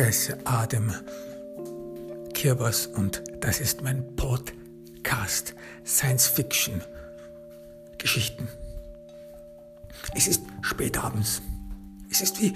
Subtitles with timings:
[0.00, 0.94] Ich heiße Adem
[2.32, 5.54] Kirbas und das ist mein Podcast
[5.84, 6.80] Science Fiction
[7.98, 8.48] Geschichten.
[10.14, 11.42] Es ist spät abends.
[12.10, 12.54] Es ist wie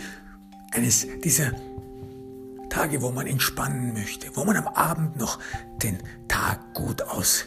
[0.72, 1.52] eines dieser
[2.70, 5.38] Tage, wo man entspannen möchte, wo man am Abend noch
[5.82, 7.44] den Tag gut ausklingen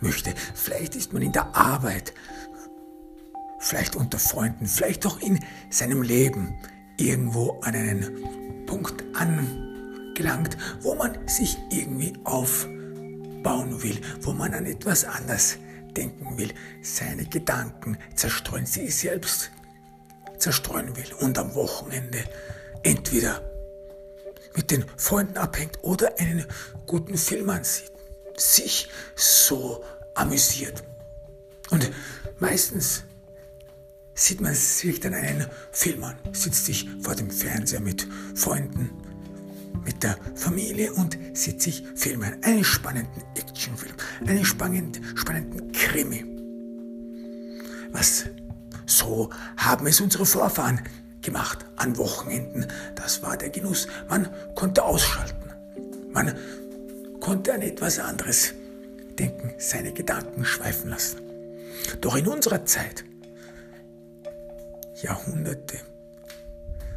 [0.00, 0.32] möchte.
[0.54, 2.14] Vielleicht ist man in der Arbeit,
[3.58, 6.56] vielleicht unter Freunden, vielleicht auch in seinem Leben
[6.96, 15.04] irgendwo an einen Punkt angelangt, wo man sich irgendwie aufbauen will, wo man an etwas
[15.04, 15.58] anders
[15.96, 19.50] denken will, seine Gedanken zerstreuen, sie selbst
[20.38, 22.18] zerstreuen will und am Wochenende
[22.82, 23.40] entweder
[24.54, 26.46] mit den Freunden abhängt oder einen
[26.86, 27.92] guten Film ansieht,
[28.36, 30.82] sich so amüsiert.
[31.70, 31.90] Und
[32.38, 33.04] meistens
[34.16, 38.90] sieht man sich dann einen Film an, sitzt sich vor dem Fernseher mit Freunden,
[39.84, 42.42] mit der Familie und sieht sich Filme an.
[42.42, 43.94] Einen spannenden Actionfilm,
[44.26, 46.24] einen spannenden, spannenden Krimi.
[47.92, 48.24] Was
[48.86, 50.80] so haben es unsere Vorfahren
[51.20, 52.66] gemacht an Wochenenden.
[52.94, 53.88] Das war der Genuss.
[54.08, 55.50] Man konnte ausschalten.
[56.12, 56.34] Man
[57.20, 58.54] konnte an etwas anderes
[59.18, 61.20] denken, seine Gedanken schweifen lassen.
[62.00, 63.04] Doch in unserer Zeit
[65.02, 65.78] Jahrhunderte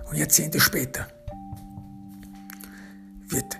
[0.10, 1.08] und Jahrzehnte später
[3.28, 3.58] wird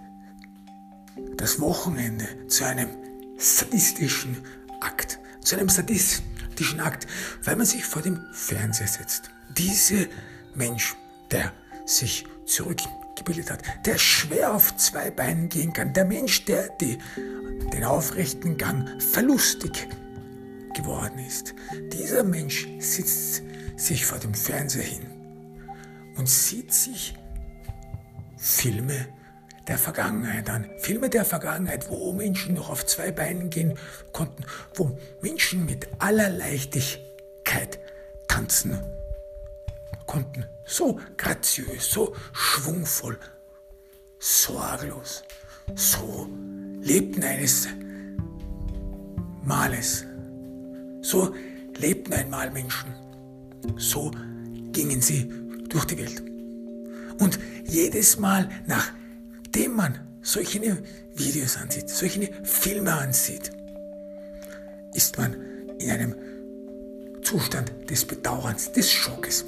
[1.36, 2.90] das Wochenende zu einem
[3.38, 4.38] sadistischen
[4.82, 7.08] Akt, zu einem sadistischen Akt,
[7.44, 9.30] weil man sich vor dem Fernseher setzt.
[9.58, 10.08] Diese
[10.56, 10.96] Mensch,
[11.32, 11.52] der
[11.86, 16.98] sich zurückgebildet hat, der schwer auf zwei Beinen gehen kann, der Mensch, der die,
[17.74, 19.88] den aufrechten Gang verlustig
[20.76, 21.54] geworden ist.
[21.92, 23.44] Dieser Mensch sitzt
[23.80, 25.06] sich vor dem Fernseher hin
[26.18, 27.16] und sieht sich
[28.38, 29.08] Filme
[29.68, 30.70] der Vergangenheit an.
[30.78, 33.78] Filme der Vergangenheit, wo Menschen noch auf zwei Beinen gehen
[34.12, 34.44] konnten,
[34.76, 37.80] wo Menschen mit aller Leichtigkeit
[38.28, 38.80] tanzen
[40.06, 40.46] konnten.
[40.66, 43.18] So graziös, so schwungvoll,
[44.20, 45.24] sorglos.
[45.76, 46.28] So
[46.82, 47.68] lebten eines
[49.44, 50.06] Males.
[51.02, 51.34] So
[51.78, 53.09] lebten einmal Menschen.
[53.78, 54.12] So
[54.72, 55.32] gingen sie
[55.70, 56.24] durch die Welt.
[57.20, 60.62] Und jedes Mal, nachdem man solche
[61.16, 63.52] Videos ansieht, solche Filme ansieht,
[64.94, 65.36] ist man
[65.80, 66.16] in einem
[67.22, 69.46] Zustand des Bedauerns, des Schockes.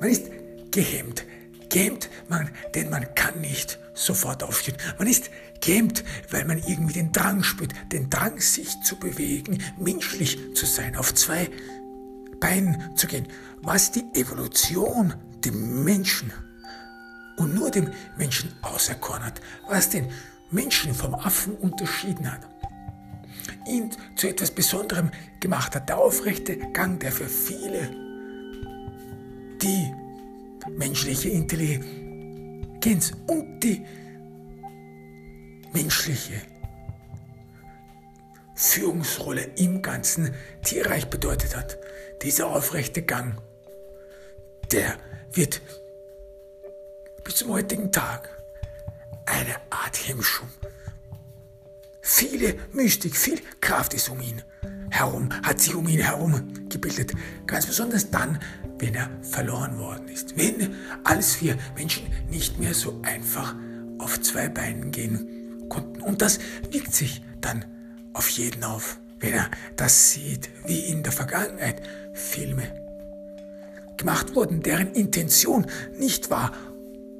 [0.00, 0.26] Man ist
[0.70, 1.24] gehemmt.
[1.68, 4.76] Gehemmt, man, denn man kann nicht sofort aufstehen.
[4.98, 10.38] Man ist gehemmt, weil man irgendwie den Drang spürt, den Drang, sich zu bewegen, menschlich
[10.54, 11.48] zu sein, auf zwei
[12.44, 13.26] Beinen zu gehen,
[13.62, 15.14] was die Evolution
[15.46, 16.30] dem Menschen
[17.38, 20.10] und nur dem Menschen auserkoren hat, was den
[20.50, 22.46] Menschen vom Affen unterschieden hat,
[23.66, 25.10] ihn zu etwas Besonderem
[25.40, 27.88] gemacht hat, der aufrechte Gang, der für viele
[29.62, 29.90] die
[30.76, 33.86] menschliche Intelligenz und die
[35.72, 36.42] menschliche
[38.54, 41.78] Führungsrolle im ganzen Tierreich bedeutet hat.
[42.24, 43.36] Dieser aufrechte Gang,
[44.72, 44.96] der
[45.34, 45.60] wird
[47.22, 48.30] bis zum heutigen Tag
[49.26, 50.48] eine Art Hemmschum.
[52.00, 54.40] Viele Mystik, viel Kraft ist um ihn
[54.88, 57.12] herum, hat sich um ihn herum gebildet.
[57.46, 58.40] Ganz besonders dann,
[58.78, 60.34] wenn er verloren worden ist.
[60.34, 60.74] Wenn
[61.04, 63.54] alles vier Menschen nicht mehr so einfach
[63.98, 66.00] auf zwei Beinen gehen konnten.
[66.00, 66.38] Und das
[66.70, 67.66] wirkt sich dann
[68.14, 71.82] auf jeden auf, wenn er das sieht, wie in der Vergangenheit
[72.14, 72.62] Filme
[73.96, 75.66] gemacht wurden, deren Intention
[75.98, 76.52] nicht war,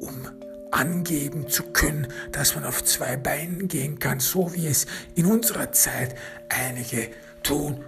[0.00, 0.28] um
[0.70, 5.72] angeben zu können, dass man auf zwei Beinen gehen kann, so wie es in unserer
[5.72, 6.14] Zeit
[6.48, 7.10] einige
[7.42, 7.84] tun.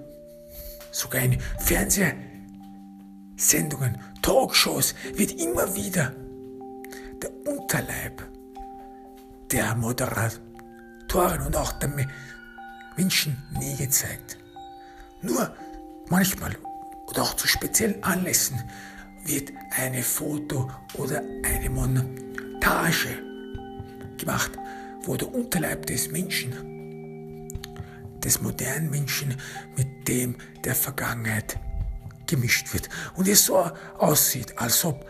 [0.92, 6.12] Sogar in Fernsehsendungen, Talkshows wird immer wieder
[7.22, 8.22] der Unterleib
[9.50, 11.90] der Moderatoren und auch der
[12.96, 14.38] Menschen nie gezeigt.
[15.22, 15.54] Nur
[16.08, 16.56] manchmal
[17.06, 18.62] oder auch zu speziellen Anlässen
[19.24, 23.18] wird eine Foto oder eine Montage
[24.18, 24.52] gemacht,
[25.02, 26.76] wo der Unterleib des Menschen
[28.26, 29.36] des modernen Menschen
[29.76, 31.58] mit dem der Vergangenheit
[32.26, 35.06] gemischt wird und es so aussieht, als ob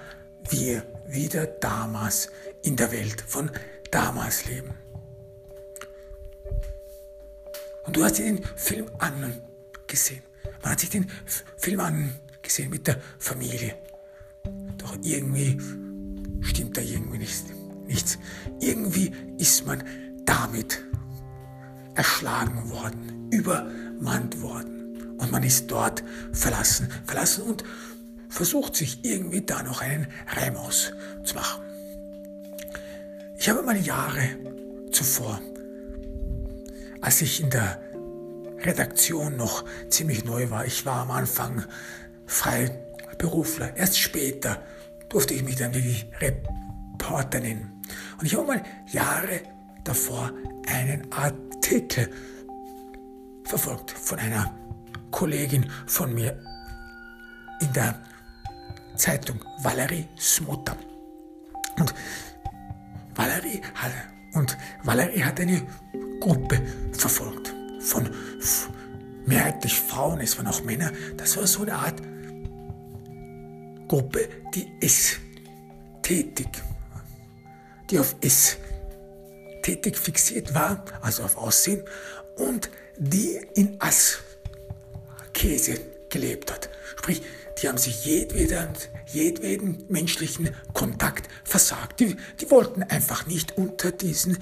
[0.50, 2.30] wir wieder damals
[2.62, 3.50] in der Welt von
[3.90, 4.74] damals leben.
[7.86, 10.25] Und du hast den Film angesehen.
[10.66, 11.06] Man hat sich den
[11.58, 13.76] Film angesehen mit der Familie.
[14.78, 15.56] Doch irgendwie
[16.40, 17.44] stimmt da irgendwie nicht,
[17.86, 18.18] nichts.
[18.58, 19.84] Irgendwie ist man
[20.24, 20.82] damit
[21.94, 25.14] erschlagen worden, übermannt worden.
[25.18, 26.02] Und man ist dort
[26.32, 27.62] verlassen, verlassen und
[28.28, 31.64] versucht sich irgendwie da noch einen Reim auszumachen.
[33.38, 34.30] Ich habe mal Jahre
[34.90, 35.40] zuvor,
[37.00, 37.85] als ich in der
[38.66, 41.64] Redaktion noch ziemlich neu war, ich war am Anfang
[42.26, 44.62] Freiberufler, erst später
[45.08, 47.82] durfte ich mich dann wirklich Reporter nennen.
[48.18, 49.40] Und ich habe mal Jahre
[49.84, 50.32] davor
[50.66, 52.10] einen Artikel
[53.44, 54.52] verfolgt von einer
[55.10, 56.36] Kollegin von mir
[57.60, 58.00] in der
[58.96, 60.76] Zeitung Valerie Smotter.
[61.78, 61.94] Und
[63.14, 63.92] Valerie hat,
[64.34, 65.62] und Valerie hat eine
[66.20, 66.60] Gruppe
[66.92, 67.55] verfolgt
[67.86, 68.10] von
[69.24, 70.92] mehrheitlich Frauen, es waren auch Männer.
[71.16, 72.02] Das war so eine Art
[73.88, 76.48] Gruppe, die ästhetik,
[77.90, 81.82] die auf Ästhetik fixiert war, also auf Aussehen,
[82.36, 84.20] und die in Askese
[86.08, 86.68] gelebt hat.
[86.96, 87.22] Sprich,
[87.62, 88.68] die haben sich jedweden,
[89.06, 92.00] jedweden menschlichen Kontakt versagt.
[92.00, 94.38] Die, die wollten einfach nicht unter diesen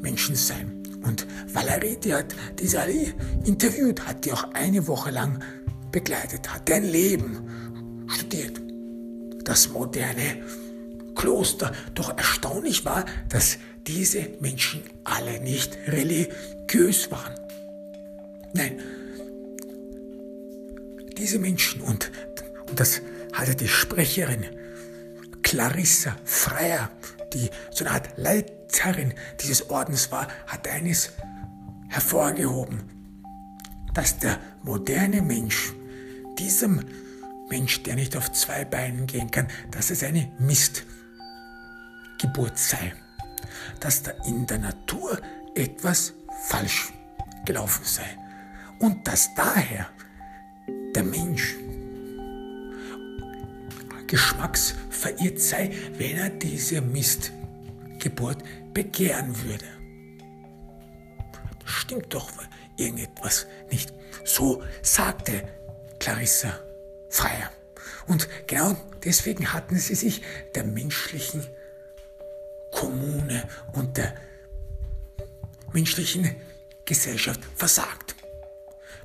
[0.00, 0.79] Menschen sein.
[1.02, 3.14] Und Valerie, die hat diese alle
[3.44, 5.42] interviewt, hat die auch eine Woche lang
[5.92, 8.60] begleitet, hat deren Leben studiert.
[9.44, 10.42] Das moderne
[11.14, 11.72] Kloster.
[11.94, 17.34] Doch erstaunlich war, dass diese Menschen alle nicht religiös waren.
[18.52, 18.80] Nein,
[21.16, 22.10] diese Menschen und,
[22.68, 23.00] und das
[23.32, 24.44] hatte die Sprecherin
[25.42, 26.90] Clarissa Freier,
[27.32, 28.08] die so eine Art
[28.70, 31.10] Leiterin dieses Ordens war, hat eines
[31.88, 32.82] hervorgehoben,
[33.94, 35.72] dass der moderne Mensch,
[36.38, 36.84] diesem
[37.48, 40.86] Mensch, der nicht auf zwei Beinen gehen kann, dass es eine Mistgeburt
[42.54, 42.94] sei,
[43.80, 45.18] dass da in der Natur
[45.54, 46.12] etwas
[46.48, 46.92] falsch
[47.44, 48.16] gelaufen sei
[48.78, 49.88] und dass daher
[50.94, 51.56] der Mensch
[54.06, 56.80] geschmacksverirrt sei, wenn er diese
[58.00, 58.42] Mistgeburt
[58.72, 59.66] begehren würde.
[61.64, 62.30] Stimmt doch
[62.76, 63.92] irgendetwas nicht.
[64.24, 65.42] So sagte
[65.98, 66.58] Clarissa
[67.10, 67.50] Freier.
[68.06, 68.74] Und genau
[69.04, 70.22] deswegen hatten sie sich
[70.54, 71.46] der menschlichen
[72.72, 74.14] Kommune und der
[75.72, 76.34] menschlichen
[76.86, 78.14] Gesellschaft versagt.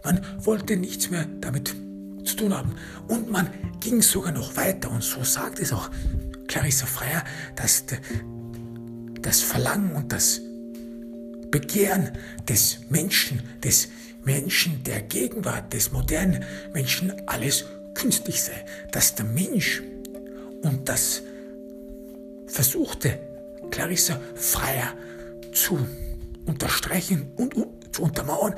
[0.03, 1.75] Man wollte nichts mehr damit
[2.23, 2.75] zu tun haben.
[3.07, 3.49] Und man
[3.81, 4.89] ging sogar noch weiter.
[4.89, 5.89] Und so sagt es auch
[6.47, 7.23] Clarissa Freier,
[7.55, 7.85] dass
[9.25, 10.39] das Verlangen und das
[11.49, 12.11] Begehren
[12.47, 13.87] des Menschen, des
[14.23, 18.65] Menschen der Gegenwart, des modernen Menschen alles künstlich sei.
[18.91, 19.81] Dass der Mensch
[20.61, 21.23] und das
[22.47, 23.19] versuchte
[23.71, 24.93] Clarissa Freier
[25.53, 25.79] zu
[26.45, 27.55] unterstreichen und
[27.91, 28.53] zu untermauern,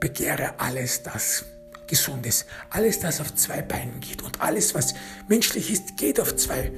[0.00, 1.46] begehre alles das
[1.86, 4.20] Gesundes, alles das auf zwei Beinen geht.
[4.20, 4.94] Und alles, was
[5.28, 6.72] menschlich ist, geht auf zwei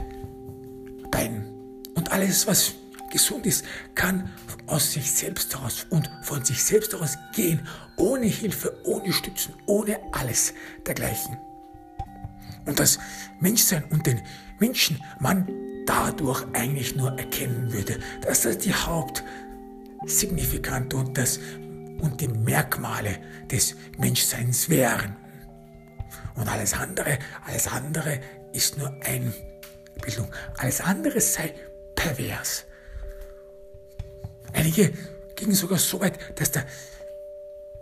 [1.10, 1.82] Beinen.
[1.96, 2.74] Und alles, was
[3.10, 3.64] gesund ist,
[3.94, 4.30] kann
[4.66, 7.66] aus sich selbst heraus und von sich selbst heraus gehen,
[7.96, 10.54] ohne Hilfe, ohne Stützen, ohne alles
[10.86, 11.36] dergleichen.
[12.66, 12.98] Und das
[13.40, 14.20] Menschsein und den
[14.58, 15.48] Menschen man
[15.86, 21.40] dadurch eigentlich nur erkennen würde, dass das die Hauptsignifikante und das
[22.00, 23.18] und die Merkmale
[23.50, 25.16] des Menschseins wären.
[26.34, 28.20] Und alles andere, alles andere
[28.52, 30.32] ist nur Einbildung.
[30.56, 31.54] Alles andere sei
[31.94, 32.64] pervers.
[34.52, 34.92] Einige
[35.36, 36.66] gingen sogar so weit, dass der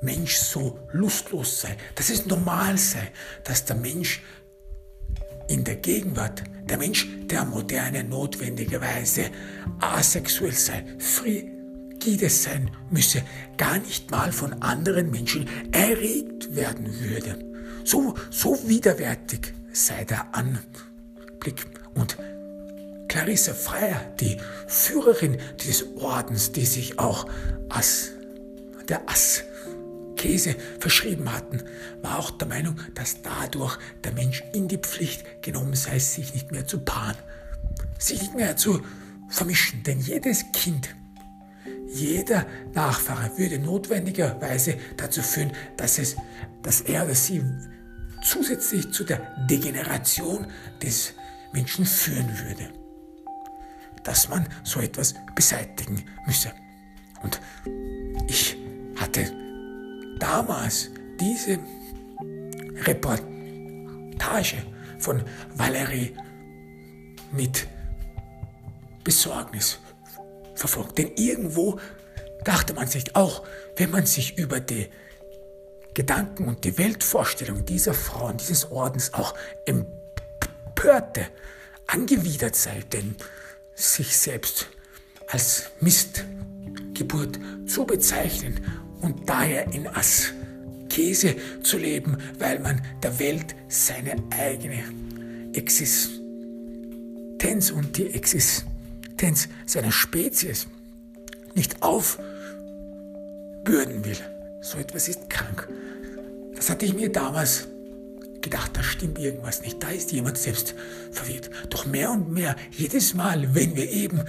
[0.01, 3.11] Mensch so lustlos sei, dass es normal sei,
[3.45, 4.23] dass der Mensch
[5.49, 9.31] in der Gegenwart, der Mensch der Moderne notwendigerweise
[9.81, 11.45] asexuell sei, free
[11.99, 13.23] Gides sein müsse,
[13.57, 17.39] gar nicht mal von anderen Menschen erregt werden würde.
[17.85, 21.67] So, so widerwärtig sei der Anblick.
[21.95, 22.17] Und
[23.09, 27.27] Clarisse Freier, die Führerin dieses Ordens, die sich auch
[27.69, 28.11] als
[28.89, 31.63] der Askese verschrieben hatten,
[32.03, 36.53] war auch der Meinung, dass dadurch der Mensch in die Pflicht genommen sei, sich nicht
[36.53, 37.17] mehr zu paaren,
[37.99, 38.83] sich nicht mehr zu
[39.29, 39.83] vermischen.
[39.83, 40.89] Denn jedes Kind
[41.91, 46.17] jeder Nachfahre würde notwendigerweise dazu führen, dass, es,
[46.63, 47.43] dass er oder sie
[48.23, 50.47] zusätzlich zu der Degeneration
[50.83, 51.15] des
[51.53, 52.69] Menschen führen würde.
[54.09, 56.51] Dass man so etwas beseitigen müsse.
[57.23, 57.43] Und
[58.27, 58.57] ich
[58.97, 59.31] hatte
[60.19, 60.89] damals
[61.21, 61.59] diese
[62.87, 64.63] Reportage
[64.99, 65.23] von
[65.57, 66.17] Valerie
[67.33, 67.67] mit
[69.05, 69.79] Besorgnis
[70.55, 70.97] verfolgt.
[70.97, 71.79] Denn irgendwo
[72.45, 73.47] dachte man sich auch,
[73.77, 74.89] wenn man sich über die
[75.93, 79.35] Gedanken und die Weltvorstellung dieser Frauen, dieses Ordens auch
[79.67, 81.27] empörte,
[81.87, 83.15] angewidert sei, denn
[83.79, 84.69] sich selbst
[85.29, 88.61] als Mistgeburt zu bezeichnen
[89.01, 94.83] und daher in Askese zu leben, weil man der Welt seine eigene
[95.53, 96.19] Existenz
[97.71, 100.67] und die Existenz seiner Spezies
[101.55, 102.25] nicht aufbürden
[104.05, 104.19] will.
[104.61, 105.69] So etwas ist krank.
[106.57, 107.69] Das hatte ich mir damals
[108.43, 110.75] gedacht, da stimmt irgendwas nicht, da ist jemand selbst
[111.11, 111.51] verwirrt.
[111.71, 114.23] Doch mehr und mehr, jedes Mal, wenn wir eben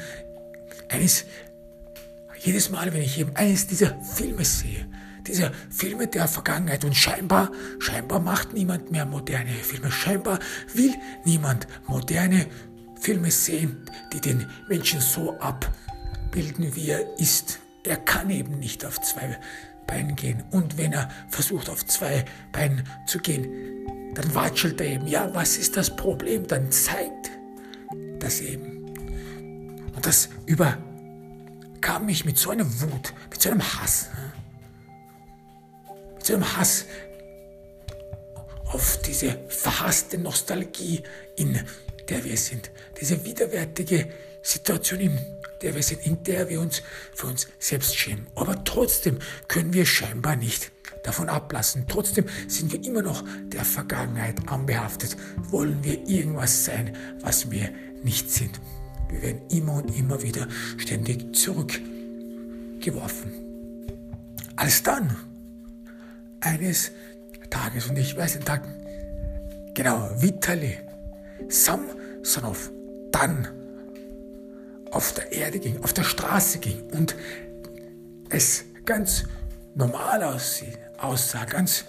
[0.89, 1.25] eines,
[2.39, 4.88] jedes Mal, wenn ich eben eines dieser Filme sehe,
[5.28, 10.39] dieser Filme der Vergangenheit und scheinbar, scheinbar macht niemand mehr moderne Filme, scheinbar
[10.74, 10.94] will
[11.25, 12.48] niemand moderne
[13.00, 17.60] Filme sehen, die den Menschen so abbilden, wie er ist.
[17.86, 19.39] Er kann eben nicht auf zwei
[19.88, 20.44] Beinen gehen.
[20.51, 23.48] Und wenn er versucht, auf zwei Beinen zu gehen,
[24.16, 25.08] dann watschelt er eben.
[25.08, 26.48] Ja, was ist das Problem?
[26.48, 27.32] Dann zeigt
[28.20, 28.86] das eben.
[29.96, 34.10] Und das überkam mich mit so einer Wut, mit so einem Hass.
[36.16, 36.86] Mit so einem Hass
[38.66, 41.01] auf diese verhasste Nostalgie,
[41.36, 41.60] in
[42.08, 42.72] der wir sind.
[43.00, 44.10] Diese widerwärtige
[44.42, 45.20] Situation, in
[45.62, 46.82] der wir sind, in der wir uns
[47.13, 48.28] für uns selbst schämen.
[48.36, 50.72] Aber trotzdem können wir scheinbar nicht
[51.03, 51.86] davon ablassen.
[51.88, 55.18] Trotzdem sind wir immer noch der Vergangenheit anbehaftet.
[55.50, 57.70] Wollen wir irgendwas sein, was wir
[58.03, 58.60] nicht sind.
[59.10, 63.32] Wir werden immer und immer wieder ständig zurückgeworfen.
[64.56, 65.15] Als dann,
[66.41, 66.91] eines
[67.50, 68.68] Tages, und ich weiß den Tag
[69.74, 70.77] genau, Vitali
[71.48, 72.72] Samsonov
[73.12, 73.48] dann
[74.91, 77.15] auf der Erde ging, auf der Straße ging und
[78.29, 79.24] es ganz
[79.75, 80.24] normal
[81.03, 81.86] aussah, ganz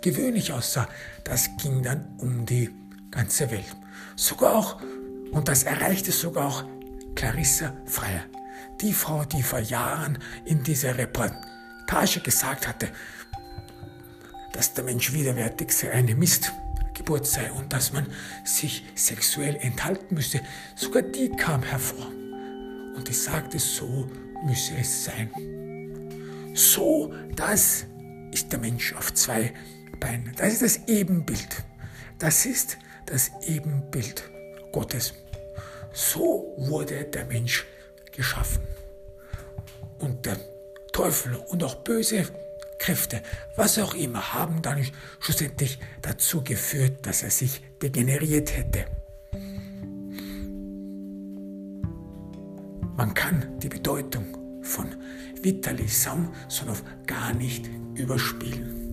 [0.00, 0.88] gewöhnlich aussah,
[1.24, 2.70] das ging dann um die
[3.10, 3.76] ganze Welt.
[4.16, 4.80] Sogar auch,
[5.32, 6.64] und das erreichte sogar auch
[7.14, 8.24] Clarissa Freier,
[8.80, 12.88] die Frau, die vor Jahren in dieser Reportage gesagt hatte,
[14.52, 18.06] dass der Mensch widerwärtig sei, eine Mistgeburt sei und dass man
[18.44, 20.40] sich sexuell enthalten müsse.
[20.76, 22.06] Sogar die kam hervor
[22.96, 24.08] und die sagte, so
[24.44, 25.30] müsse es sein.
[26.54, 27.86] So, das
[28.34, 29.54] ist der Mensch auf zwei
[30.00, 30.34] Beinen.
[30.36, 31.64] Das ist das Ebenbild.
[32.18, 32.76] Das ist
[33.06, 34.28] das Ebenbild
[34.72, 35.14] Gottes.
[35.92, 37.64] So wurde der Mensch
[38.10, 38.62] geschaffen.
[40.00, 40.36] Und der
[40.92, 42.26] Teufel und auch böse
[42.78, 43.22] Kräfte,
[43.56, 44.84] was auch immer, haben dann
[45.20, 48.86] schlussendlich dazu geführt, dass er sich degeneriert hätte.
[52.96, 54.96] Man kann die Bedeutung von
[55.40, 58.84] Vitali Samsonov gar nicht überspielen.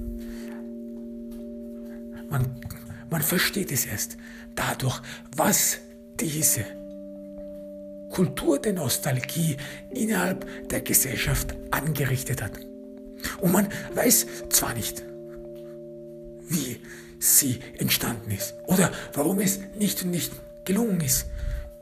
[2.29, 2.55] Man,
[3.09, 4.17] man versteht es erst
[4.55, 5.01] dadurch,
[5.35, 5.79] was
[6.19, 6.65] diese
[8.11, 9.57] Kultur der Nostalgie
[9.89, 12.53] innerhalb der Gesellschaft angerichtet hat.
[13.39, 15.03] Und man weiß zwar nicht,
[16.47, 16.77] wie
[17.19, 20.31] sie entstanden ist oder warum es nicht und nicht
[20.65, 21.27] gelungen ist,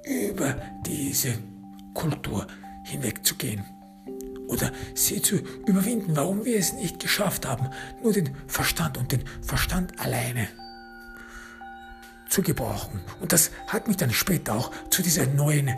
[0.03, 1.33] über diese
[1.93, 2.45] Kultur
[2.85, 3.63] hinwegzugehen
[4.49, 5.35] oder sie zu
[5.67, 7.69] überwinden, warum wir es nicht geschafft haben,
[8.01, 10.47] nur den Verstand und den Verstand alleine
[12.29, 12.99] zu gebrauchen.
[13.21, 15.69] Und das hat mich dann später auch zu dieser neuen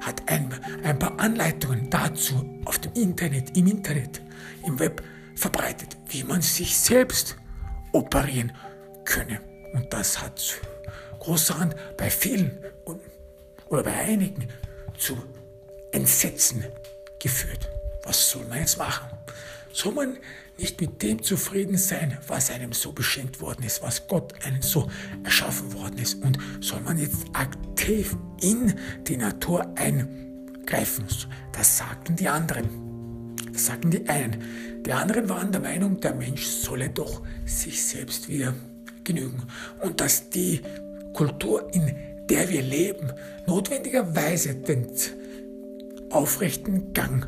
[0.00, 0.48] hat ein,
[0.84, 4.22] ein paar Anleitungen dazu auf dem Internet, im Internet,
[4.64, 5.02] im Web
[5.34, 7.34] verbreitet, wie man sich selbst
[7.90, 8.52] operieren
[9.04, 9.40] könne.
[9.72, 10.40] Und das hat
[11.18, 12.56] großer Hand bei vielen
[13.66, 14.46] oder bei einigen
[14.96, 15.16] zu
[15.90, 16.64] Entsetzen
[17.18, 17.68] geführt.
[18.04, 19.08] Was soll man jetzt machen?
[19.72, 20.16] Soll man
[20.58, 24.88] nicht mit dem zufrieden sein, was einem so beschenkt worden ist, was Gott einem so
[25.24, 26.22] erschaffen worden ist?
[26.22, 28.74] Und soll man jetzt aktiv in
[29.06, 31.04] die Natur eingreifen?
[31.52, 32.68] Das sagten die anderen.
[33.52, 34.82] Das sagten die einen.
[34.84, 38.54] Die anderen waren der Meinung, der Mensch solle doch sich selbst wieder
[39.04, 39.42] genügen.
[39.82, 40.60] Und dass die
[41.12, 41.94] Kultur, in
[42.28, 43.12] der wir leben,
[43.46, 44.86] notwendigerweise den
[46.10, 47.26] aufrechten Gang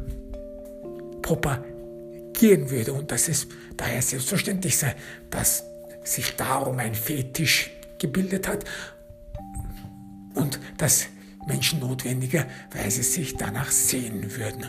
[2.37, 4.95] propagieren würde und dass es daher selbstverständlich sei,
[5.31, 5.65] dass
[6.05, 8.65] sich darum ein Fetisch gebildet hat
[10.35, 11.07] und dass
[11.47, 14.67] Menschen notwendigerweise sich danach sehen würden.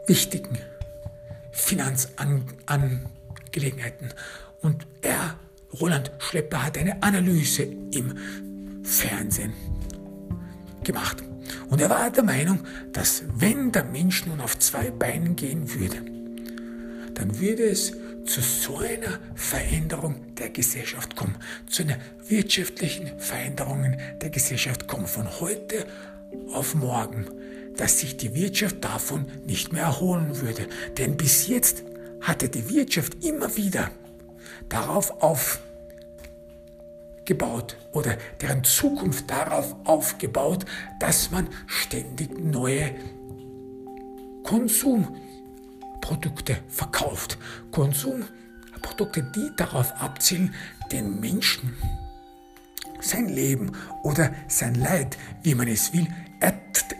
[0.07, 0.59] wichtigen
[1.52, 4.14] Finanzangelegenheiten.
[4.61, 5.38] Und er,
[5.81, 8.16] Roland Schlepper, hat eine Analyse im
[8.83, 9.53] Fernsehen
[10.85, 11.23] gemacht.
[11.71, 12.61] Und er war der Meinung,
[12.92, 15.99] dass wenn der Mensch nun auf zwei Beinen gehen würde,
[17.14, 17.92] dann würde es
[18.25, 21.37] zu so einer Veränderung der Gesellschaft kommen,
[21.68, 21.97] zu einer
[22.29, 25.87] wirtschaftlichen Veränderung der Gesellschaft kommen, von heute
[26.53, 27.27] auf morgen,
[27.77, 30.68] dass sich die Wirtschaft davon nicht mehr erholen würde.
[30.99, 31.83] Denn bis jetzt
[32.21, 33.90] hatte die Wirtschaft immer wieder
[34.68, 35.61] darauf auf
[37.25, 40.65] gebaut oder deren Zukunft darauf aufgebaut,
[40.99, 42.91] dass man ständig neue
[44.45, 47.39] Konsumprodukte verkauft.
[47.71, 50.55] Konsumprodukte, die darauf abzielen,
[50.91, 51.77] den Menschen
[53.01, 56.07] sein Leben oder sein Leid, wie man es will,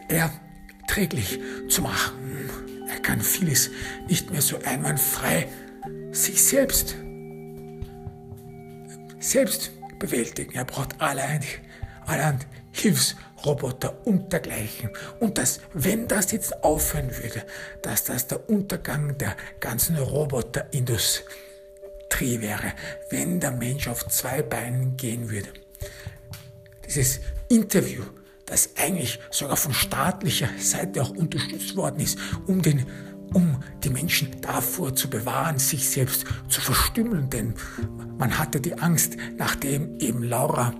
[0.09, 2.49] erträglich zu machen.
[2.89, 3.71] Er kann vieles
[4.07, 5.47] nicht mehr so einwandfrei
[6.11, 6.95] sich selbst
[9.23, 9.71] selbst
[10.03, 10.53] bewältigen.
[10.53, 11.45] Er braucht allerhand,
[12.05, 14.89] allerhand Hilfsroboter und dergleichen.
[15.21, 17.45] Und dass, wenn das jetzt aufhören würde,
[17.81, 21.21] dass das der Untergang der ganzen Roboterindustrie
[22.41, 22.73] wäre,
[23.11, 25.49] wenn der Mensch auf zwei Beinen gehen würde.
[26.85, 28.03] Dieses Interview,
[28.45, 32.85] das eigentlich sogar von staatlicher Seite auch unterstützt worden ist, um den
[33.33, 37.53] um die Menschen davor zu bewahren, sich selbst zu verstümmeln, denn
[38.17, 40.73] man hatte die Angst, nachdem eben Laura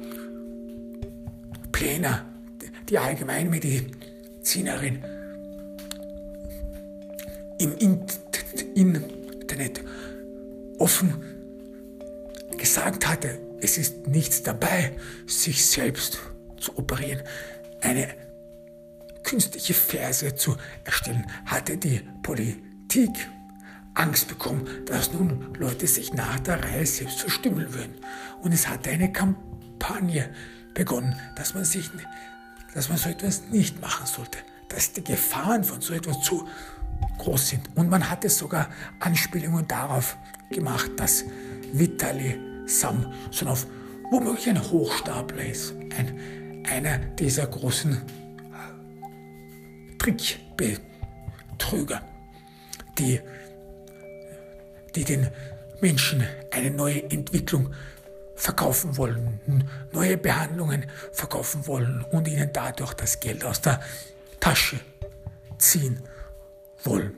[1.71, 2.25] Pläner,
[2.89, 5.03] die Allgemeinmedizinerin,
[7.59, 7.73] im
[8.75, 9.81] Internet
[10.77, 11.13] offen
[12.57, 14.91] gesagt hatte, es ist nichts dabei,
[15.25, 16.19] sich selbst
[16.59, 17.21] zu operieren,
[17.81, 18.09] eine
[19.23, 23.29] künstliche Ferse zu erstellen, hatte die Politik
[23.95, 27.95] Angst bekommen, dass nun Leute sich nach der Reihe selbst verstümmeln würden.
[28.41, 30.29] Und es hatte eine Kampagne
[30.73, 31.89] begonnen, dass man sich,
[32.73, 36.47] dass man so etwas nicht machen sollte, dass die Gefahren von so etwas zu
[37.19, 37.69] groß sind.
[37.75, 40.17] Und man hatte sogar Anspielungen darauf
[40.49, 41.25] gemacht, dass
[41.71, 43.67] Vitali Samsonov
[44.09, 48.01] womöglich ein Hochstapler ist, ein, einer dieser großen
[50.03, 52.01] Trickbetrüger,
[52.99, 53.21] die,
[54.95, 55.29] die den
[55.79, 57.73] Menschen eine neue Entwicklung
[58.35, 59.39] verkaufen wollen,
[59.93, 63.79] neue Behandlungen verkaufen wollen und ihnen dadurch das Geld aus der
[64.41, 64.77] Tasche
[65.57, 66.01] ziehen
[66.83, 67.15] wollen.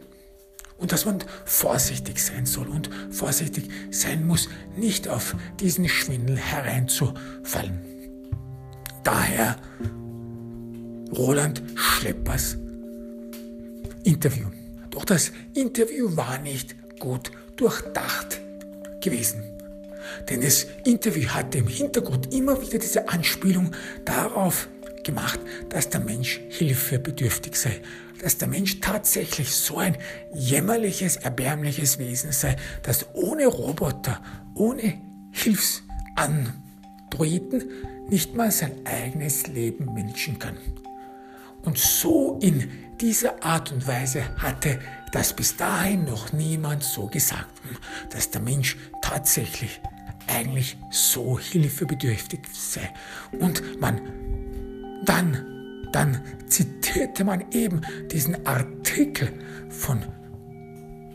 [0.78, 7.82] Und dass man vorsichtig sein soll und vorsichtig sein muss, nicht auf diesen Schwindel hereinzufallen.
[9.04, 9.56] Daher
[11.12, 12.58] Roland Schleppers
[14.06, 14.46] Interview.
[14.92, 18.40] Doch das Interview war nicht gut durchdacht
[19.02, 19.44] gewesen.
[20.30, 23.72] Denn das Interview hatte im Hintergrund immer wieder diese Anspielung
[24.06, 24.70] darauf
[25.04, 25.40] gemacht,
[25.70, 27.82] dass der Mensch hilfebedürftig sei,
[28.22, 29.98] dass der Mensch tatsächlich so ein
[30.34, 34.22] jämmerliches, erbärmliches Wesen sei, das ohne Roboter,
[34.56, 34.94] ohne
[35.32, 37.70] Hilfsandroiden
[38.10, 40.58] nicht mal sein eigenes Leben managen kann.
[41.66, 42.70] Und so in
[43.02, 44.80] dieser Art und Weise hatte
[45.12, 47.62] das bis dahin noch niemand so gesagt,
[48.12, 49.82] dass der Mensch tatsächlich
[50.28, 52.94] eigentlich so hilfebedürftig sei.
[53.40, 54.02] Und man
[55.06, 59.32] dann, dann zitierte man eben diesen Artikel
[59.70, 60.04] von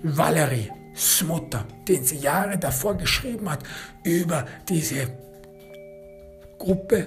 [0.02, 3.62] Valerie Smutter, den sie Jahre davor geschrieben hat,
[4.04, 5.08] über diese
[6.58, 7.06] Gruppe,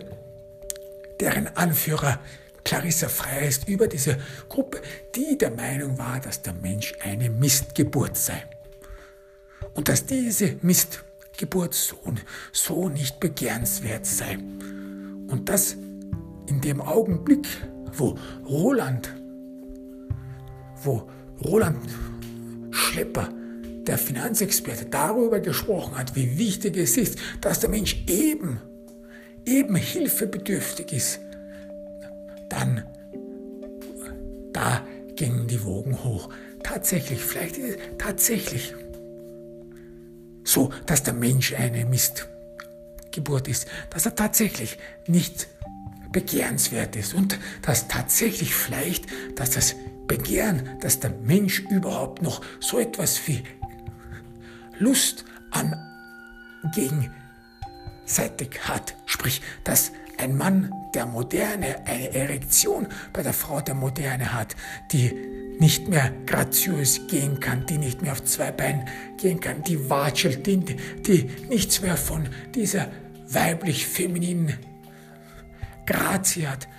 [1.19, 2.19] deren Anführer
[2.63, 4.17] Clarissa Frey ist, über diese
[4.49, 4.81] Gruppe,
[5.15, 8.43] die der Meinung war, dass der Mensch eine Mistgeburt sei.
[9.73, 11.97] Und dass diese Mistgeburt so,
[12.51, 14.37] so nicht begehrenswert sei.
[14.37, 15.75] Und das
[16.47, 17.47] in dem Augenblick,
[17.93, 19.13] wo Roland,
[20.83, 21.09] wo
[21.43, 21.89] Roland
[22.71, 23.29] Schlepper,
[23.87, 28.61] der Finanzexperte, darüber gesprochen hat, wie wichtig es ist, dass der Mensch eben,
[29.45, 31.19] eben hilfebedürftig ist,
[32.53, 32.83] dann,
[34.53, 34.85] da
[35.15, 36.29] gingen die Wogen hoch.
[36.63, 38.75] Tatsächlich, vielleicht ist es tatsächlich
[40.43, 45.47] so, dass der Mensch eine Mistgeburt ist, dass er tatsächlich nicht
[46.11, 49.75] begehrenswert ist und dass tatsächlich vielleicht, dass das
[50.07, 53.43] Begehren, dass der Mensch überhaupt noch so etwas wie
[54.77, 55.73] Lust an
[56.75, 59.91] gegenseitig hat, sprich, dass
[60.23, 64.55] ein Mann der Moderne eine Erektion bei der Frau der Moderne hat,
[64.91, 65.11] die
[65.59, 70.47] nicht mehr graziös gehen kann, die nicht mehr auf zwei Beinen gehen kann, die watschelt,
[70.47, 72.87] die, die nichts mehr von dieser
[73.27, 74.57] weiblich-femininen
[75.85, 76.69] Grazie hat,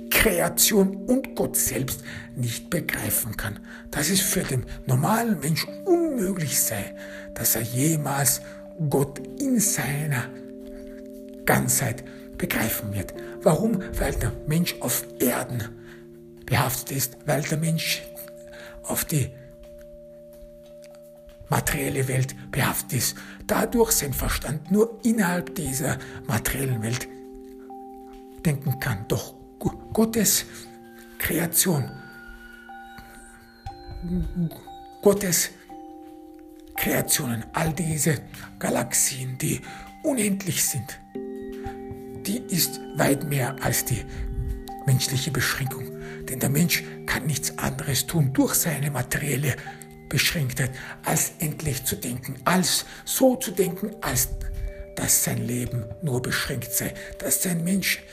[0.09, 2.01] Kreation und Gott selbst
[2.35, 3.59] nicht begreifen kann.
[3.91, 6.95] Dass es für den normalen Mensch unmöglich sei,
[7.35, 8.41] dass er jemals
[8.89, 10.25] Gott in seiner
[11.45, 12.03] Ganzheit
[12.37, 13.13] begreifen wird.
[13.43, 13.79] Warum?
[13.99, 15.63] Weil der Mensch auf Erden
[16.47, 18.01] behaftet ist, weil der Mensch
[18.83, 19.29] auf die
[21.49, 27.07] materielle Welt behaftet ist, dadurch sein Verstand nur innerhalb dieser materiellen Welt
[28.45, 29.05] denken kann.
[29.07, 29.35] Doch
[29.93, 30.45] Gottes
[31.17, 31.89] Kreation,
[35.01, 35.51] Gottes
[36.75, 38.21] Kreationen, all diese
[38.59, 39.61] Galaxien, die
[40.03, 40.99] unendlich sind,
[42.25, 44.05] die ist weit mehr als die
[44.85, 45.85] menschliche Beschränkung.
[46.29, 49.55] Denn der Mensch kann nichts anderes tun durch seine materielle
[50.09, 50.71] Beschränktheit,
[51.03, 54.29] als endlich zu denken, als so zu denken, als
[54.95, 58.03] dass sein Leben nur beschränkt sei, dass sein Mensch,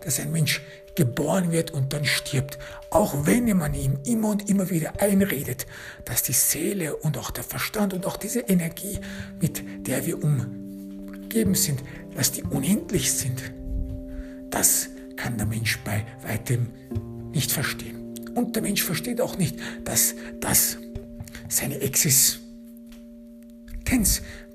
[0.00, 0.62] dass ein Mensch
[0.96, 2.58] geboren wird und dann stirbt,
[2.90, 5.66] auch wenn man ihm immer und immer wieder einredet,
[6.04, 8.98] dass die Seele und auch der Verstand und auch diese Energie,
[9.40, 11.82] mit der wir umgeben sind,
[12.16, 13.52] dass die unendlich sind.
[14.50, 16.70] Das kann der Mensch bei weitem
[17.32, 18.05] nicht verstehen.
[18.36, 20.76] Und der Mensch versteht auch nicht, dass das
[21.48, 22.42] seine Existenz,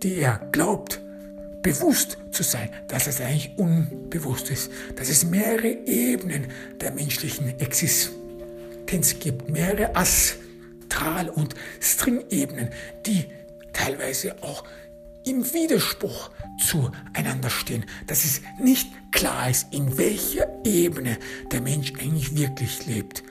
[0.04, 1.02] die er glaubt,
[1.64, 6.46] bewusst zu sein, dass es eigentlich unbewusst ist, dass es mehrere Ebenen
[6.80, 12.70] der menschlichen Existenz gibt, mehrere Astral- und String-Ebenen,
[13.08, 13.26] die
[13.74, 14.64] teilweise auch
[15.26, 21.18] im Widerspruch zueinander stehen, dass es nicht klar ist, in welcher Ebene
[21.52, 23.24] der Mensch eigentlich wirklich lebt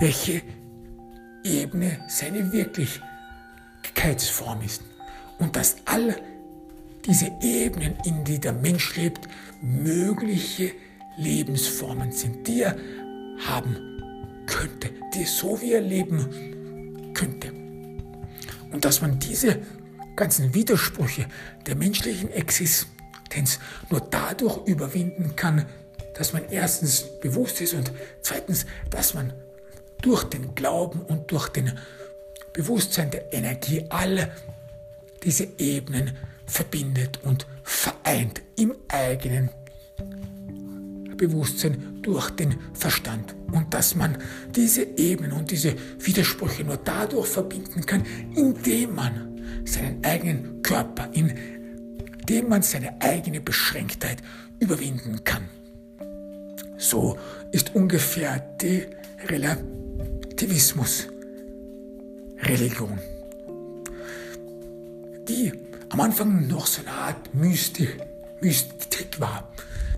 [0.00, 0.42] welche
[1.44, 4.82] Ebene seine Wirklichkeitsform ist.
[5.38, 6.16] Und dass all
[7.06, 9.28] diese Ebenen, in die der Mensch lebt,
[9.62, 10.72] mögliche
[11.16, 12.76] Lebensformen sind, die er
[13.46, 13.76] haben
[14.46, 17.52] könnte, die so wie er leben könnte.
[18.72, 19.62] Und dass man diese
[20.16, 21.26] ganzen Widersprüche
[21.66, 23.58] der menschlichen Existenz
[23.88, 25.66] nur dadurch überwinden kann,
[26.14, 29.32] dass man erstens bewusst ist und zweitens, dass man
[30.02, 31.72] durch den Glauben und durch den
[32.52, 34.32] Bewusstsein der Energie alle
[35.22, 36.12] diese Ebenen
[36.46, 39.50] verbindet und vereint im eigenen
[41.16, 43.34] Bewusstsein durch den Verstand.
[43.52, 44.16] Und dass man
[44.54, 52.48] diese Ebenen und diese Widersprüche nur dadurch verbinden kann, indem man seinen eigenen Körper, indem
[52.48, 54.22] man seine eigene Beschränktheit
[54.58, 55.48] überwinden kann.
[56.78, 57.18] So
[57.52, 58.86] ist ungefähr die
[59.28, 59.79] Relation
[60.40, 61.06] Aktivismus,
[62.38, 62.98] Religion,
[65.28, 65.52] die
[65.90, 67.98] am Anfang noch so eine Art Mystik,
[68.40, 69.52] Mystik war.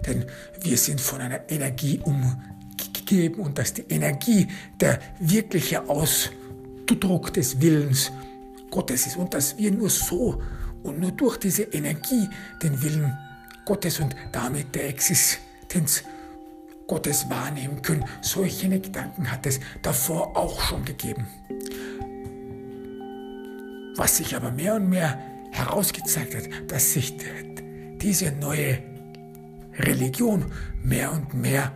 [0.05, 0.25] Denn
[0.61, 4.49] wir sind von einer Energie umgeben und dass die Energie
[4.81, 8.11] der wirkliche Ausdruck des Willens
[8.69, 9.17] Gottes ist.
[9.17, 10.43] Und dass wir nur so
[10.83, 12.29] und nur durch diese Energie
[12.61, 13.17] den Willen
[13.65, 16.03] Gottes und damit der Existenz
[16.87, 18.05] Gottes wahrnehmen können.
[18.21, 21.27] Solche Gedanken hat es davor auch schon gegeben.
[23.97, 25.19] Was sich aber mehr und mehr
[25.53, 27.17] herausgezeigt hat, dass sich
[28.01, 28.79] diese neue
[29.79, 30.51] Religion
[30.83, 31.73] mehr und mehr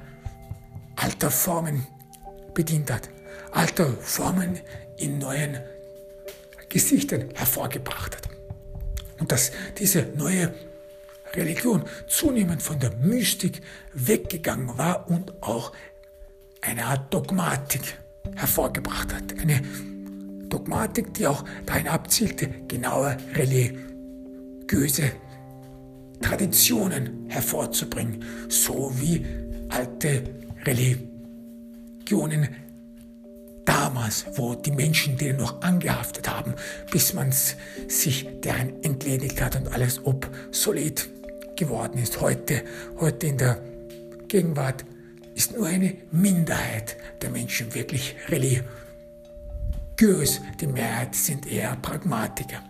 [0.97, 1.87] alter Formen
[2.55, 3.09] bedient hat.
[3.53, 4.59] Alter Formen
[4.99, 5.59] in neuen
[6.69, 8.29] Gesichtern hervorgebracht hat.
[9.19, 10.53] Und dass diese neue
[11.37, 15.73] Religion zunehmend von der Mystik weggegangen war und auch
[16.61, 17.99] eine Art Dogmatik
[18.35, 19.39] hervorgebracht hat.
[19.41, 19.63] Eine
[20.49, 25.13] Dogmatik, die auch dahin abzielte, genaue religiöse
[26.21, 29.25] Traditionen hervorzubringen, so wie
[29.69, 30.23] alte
[30.65, 32.49] Religionen
[33.65, 36.55] damals, wo die Menschen denen noch angehaftet haben,
[36.91, 41.09] bis man sich deren entledigt hat und alles obsolet
[41.57, 42.21] geworden ist.
[42.21, 42.63] Heute,
[42.99, 43.59] heute in der
[44.29, 44.85] Gegenwart
[45.35, 50.41] ist nur eine Minderheit der Menschen wirklich religiös.
[50.61, 52.63] Die Mehrheit sind eher Pragmatiker.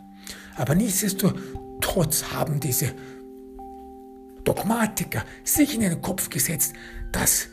[0.57, 2.92] Aber nichtsdestotrotz haben diese
[4.44, 6.75] Dogmatiker sich in den Kopf gesetzt,
[7.12, 7.49] dass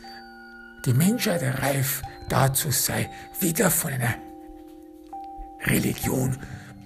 [0.86, 4.14] die Menschheit reif dazu sei, wieder von einer
[5.66, 6.36] Religion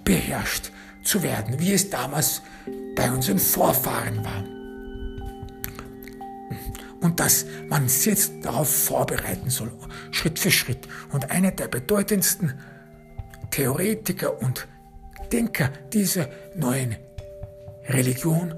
[0.03, 0.71] beherrscht
[1.09, 2.41] zu werden, wie es damals
[2.95, 4.43] bei unseren Vorfahren war.
[7.01, 9.71] und dass man sich jetzt darauf vorbereiten soll,
[10.11, 10.85] Schritt für Schritt.
[11.13, 12.59] Und einer der bedeutendsten
[13.51, 14.67] Theoretiker und
[15.31, 16.97] Denker dieser neuen
[17.87, 18.53] Religion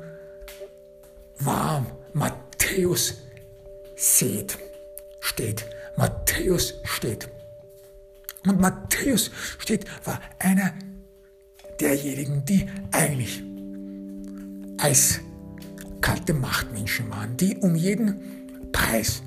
[1.40, 3.22] war Matthäus
[3.96, 4.58] Seth,
[5.20, 5.66] steht.
[5.98, 7.30] Matthäus steht.
[8.48, 10.74] Und Matthäus steht, war einer
[11.82, 13.44] derjenigen, die eigentlich
[14.78, 15.20] als
[16.00, 18.16] kalte Machtmenschen waren, die um jeden
[18.72, 19.22] Preis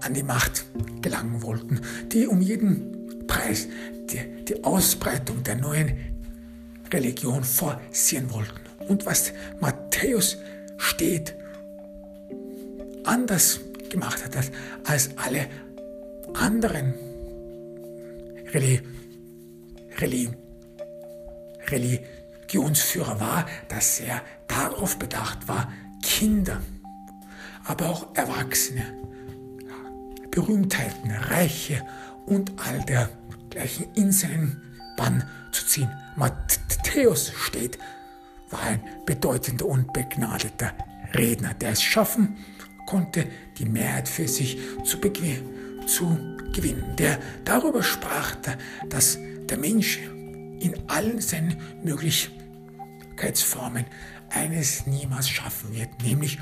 [0.00, 0.64] an die Macht
[1.02, 1.80] gelangen wollten,
[2.12, 3.68] die um jeden Preis
[4.10, 5.96] die, die Ausbreitung der neuen
[6.92, 8.60] Religion forcieren wollten.
[8.88, 10.38] Und was Matthäus
[10.78, 11.34] steht,
[13.04, 14.50] anders gemacht hat
[14.84, 15.46] als alle
[16.34, 16.94] anderen
[18.52, 18.80] Reli
[19.98, 20.28] Reli
[21.70, 26.60] Religionsführer war, dass er darauf bedacht war, Kinder,
[27.64, 28.84] aber auch Erwachsene,
[30.30, 31.84] Berühmtheiten, Reiche
[32.26, 34.60] und all dergleichen in seinen
[34.96, 35.90] Bann zu ziehen.
[36.16, 37.78] Matthäus steht,
[38.50, 40.72] war ein bedeutender und begnadeter
[41.14, 42.36] Redner, der es schaffen
[42.86, 43.26] konnte,
[43.58, 44.98] die Mehrheit für sich zu,
[45.86, 48.36] zu gewinnen, der darüber sprach,
[48.88, 50.00] dass der Mensch
[50.60, 53.84] in allen seinen Möglichkeitsformen
[54.30, 56.38] eines niemals schaffen wird, nämlich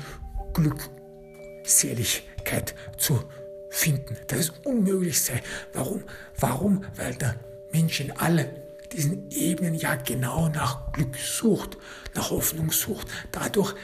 [0.53, 3.23] Glückseligkeit zu
[3.69, 5.41] finden, dass es unmöglich sei.
[5.73, 6.03] Warum?
[6.39, 6.83] Warum?
[6.95, 7.35] Weil der
[7.71, 8.49] Mensch in alle
[8.91, 11.77] diesen Ebenen ja genau nach Glück sucht,
[12.15, 13.07] nach Hoffnung sucht.
[13.31, 13.75] Dadurch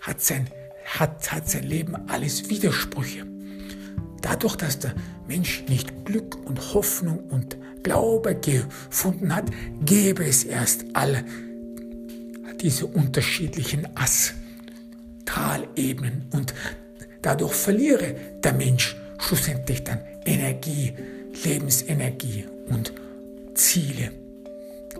[0.00, 0.48] hat sein,
[0.84, 3.26] hat, hat sein Leben alles Widersprüche.
[4.20, 4.94] Dadurch, dass der
[5.26, 9.50] Mensch nicht Glück und Hoffnung und Glaube gefunden hat,
[9.84, 11.24] gäbe es erst alle
[12.60, 13.86] diese unterschiedlichen
[15.24, 16.54] Astralebenen und
[17.22, 20.92] dadurch verliere der Mensch schlussendlich dann Energie,
[21.44, 22.92] Lebensenergie und
[23.54, 24.12] Ziele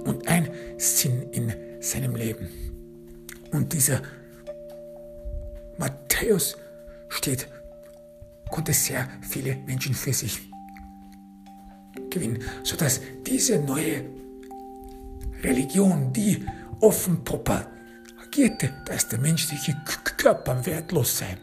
[0.05, 2.49] und ein Sinn in seinem Leben.
[3.53, 4.03] Und dieser
[5.77, 6.57] Matthäus
[7.09, 7.49] steht
[8.51, 10.48] konnte sehr viele Menschen für sich
[12.11, 14.05] gewinnen, sodass diese neue
[15.43, 16.45] Religion, die
[16.81, 19.77] offen propagierte, dass der menschliche
[20.17, 21.37] Körper wertlos sei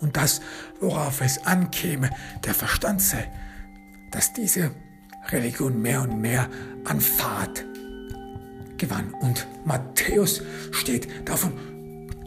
[0.00, 0.40] und das,
[0.80, 2.10] worauf es ankäme,
[2.44, 3.30] der Verstand sei,
[4.10, 4.72] dass diese
[5.30, 6.48] Religion mehr und mehr
[6.84, 7.64] an Fahrt
[8.76, 9.14] gewann.
[9.20, 11.52] Und Matthäus steht davon,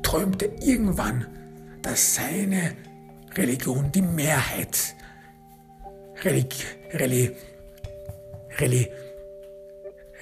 [0.02, 1.28] träumte irgendwann,
[1.82, 2.76] dass seine
[3.36, 4.96] Religion die Mehrheit
[6.24, 7.36] Relig Reli
[8.60, 8.92] Reli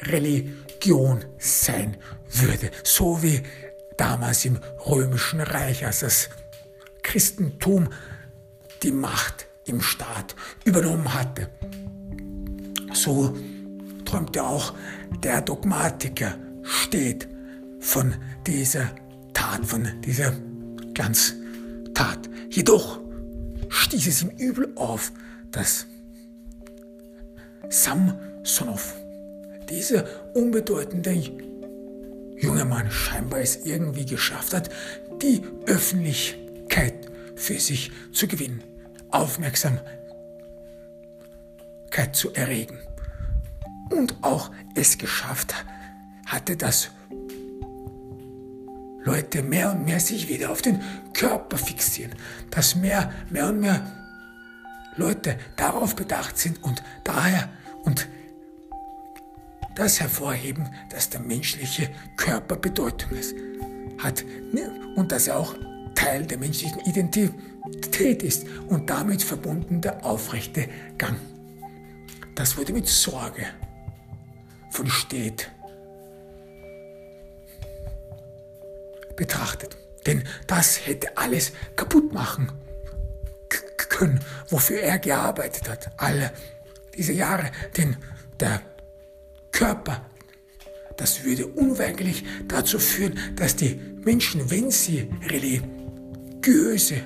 [0.04, 1.98] Religion sein
[2.30, 3.42] würde, so wie
[3.96, 6.30] damals im römischen Reich, als das
[7.04, 7.90] Christentum
[8.82, 11.50] die Macht im Staat übernommen hatte.
[12.94, 13.36] So
[14.06, 14.74] träumte auch
[15.24, 17.28] der Dogmatiker steht
[17.80, 18.92] von dieser
[19.34, 20.34] Tat, von dieser
[20.94, 22.30] Glanztat.
[22.50, 23.00] Jedoch
[23.70, 25.12] stieß es ihm übel auf,
[25.52, 25.88] dass
[27.70, 28.96] Samsonov,
[29.70, 31.12] dieser unbedeutende
[32.38, 34.70] junge Mann, scheinbar es irgendwie geschafft hat,
[35.22, 36.94] die Öffentlichkeit
[37.36, 38.64] für sich zu gewinnen,
[39.12, 39.86] Aufmerksamkeit
[42.14, 42.80] zu erregen.
[43.92, 45.54] Und auch es geschafft
[46.26, 46.90] hatte, dass
[49.04, 50.82] Leute mehr und mehr sich wieder auf den
[51.14, 52.14] Körper fixieren,
[52.50, 54.03] dass mehr, mehr und mehr
[54.96, 57.50] Leute darauf bedacht sind und daher
[57.84, 58.08] und
[59.76, 63.36] das hervorheben, dass der menschliche Körper Bedeutung ist,
[63.98, 65.56] hat ne, und dass er auch
[65.96, 71.18] Teil der menschlichen Identität ist und damit verbunden der aufrechte Gang.
[72.36, 73.46] Das wurde mit Sorge
[74.70, 75.52] von Steht
[79.16, 79.78] betrachtet.
[80.06, 82.52] Denn das hätte alles kaputt machen
[84.04, 86.32] können, wofür er gearbeitet hat, alle
[86.96, 87.50] diese Jahre.
[87.78, 87.96] Denn
[88.40, 88.62] der
[89.52, 90.06] Körper,
[90.98, 96.98] das würde unweigerlich dazu führen, dass die Menschen, wenn sie religiöse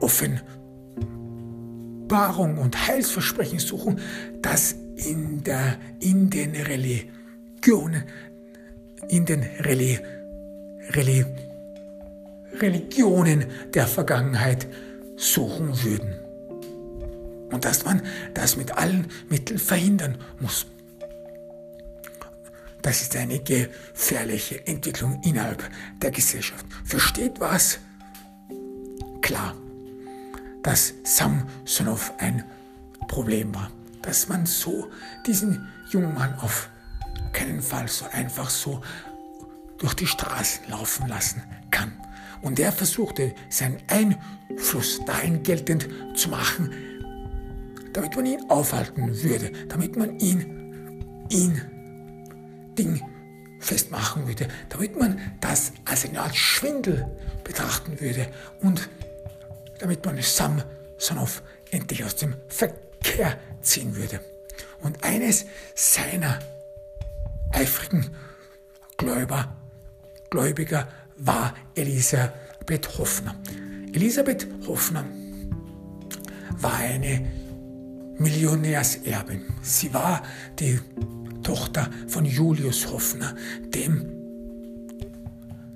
[0.00, 3.98] Offenbarung und Heilsversprechen suchen,
[4.40, 8.04] dass in, der, in den Religionen,
[9.08, 10.12] in den Religionen,
[12.60, 14.68] Religionen der Vergangenheit
[15.22, 16.14] suchen würden.
[17.50, 18.02] Und dass man
[18.34, 20.66] das mit allen Mitteln verhindern muss.
[22.80, 25.62] Das ist eine gefährliche Entwicklung innerhalb
[26.00, 26.66] der Gesellschaft.
[26.84, 27.78] Versteht was
[29.20, 29.54] klar,
[30.62, 32.44] dass Samsonov ein
[33.06, 33.70] Problem war,
[34.02, 34.90] dass man so
[35.26, 36.68] diesen jungen Mann auf
[37.32, 38.82] keinen Fall so einfach so
[39.78, 41.92] durch die Straßen laufen lassen kann.
[42.42, 46.74] Und er versuchte seinen Einfluss dahin geltend zu machen,
[47.92, 51.60] damit man ihn aufhalten würde, damit man ihn, ihn,
[52.76, 53.02] Ding
[53.60, 57.06] festmachen würde, damit man das als eine Art Schwindel
[57.44, 58.26] betrachten würde
[58.60, 58.88] und
[59.78, 64.20] damit man Samsonov endlich aus dem Verkehr ziehen würde.
[64.80, 66.40] Und eines seiner
[67.52, 68.10] eifrigen
[68.96, 69.56] Gläuber,
[70.30, 70.88] Gläubiger
[71.18, 73.34] war Elisabeth Hoffner.
[73.92, 75.04] Elisabeth Hoffner
[76.58, 77.26] war eine
[78.18, 79.42] Millionärserbin.
[79.62, 80.22] Sie war
[80.58, 80.78] die
[81.42, 83.34] Tochter von Julius Hoffner,
[83.74, 84.06] dem,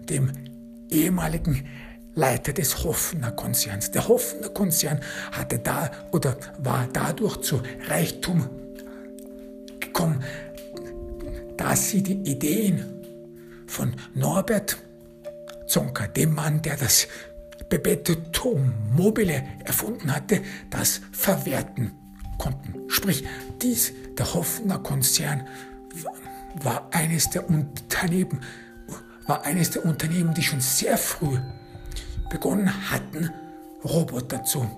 [0.08, 0.32] dem
[0.90, 1.64] ehemaligen
[2.14, 3.90] Leiter des Hoffner-Konzerns.
[3.90, 5.00] Der Hoffner-Konzern
[5.32, 8.48] hatte da oder war dadurch zu Reichtum
[9.80, 10.22] gekommen,
[11.56, 12.84] da sie die Ideen
[13.66, 14.78] von Norbert
[15.66, 17.08] Zonka, dem Mann, der das
[17.68, 21.92] Bebetetum mobile erfunden hatte, das verwerten
[22.38, 22.88] konnten.
[22.88, 23.24] Sprich,
[23.62, 25.46] dies, der Hoffner Konzern,
[26.62, 28.40] war eines der Unternehmen,
[29.26, 31.38] war eines der Unternehmen, die schon sehr früh
[32.30, 33.30] begonnen hatten,
[33.84, 34.68] Roboter zu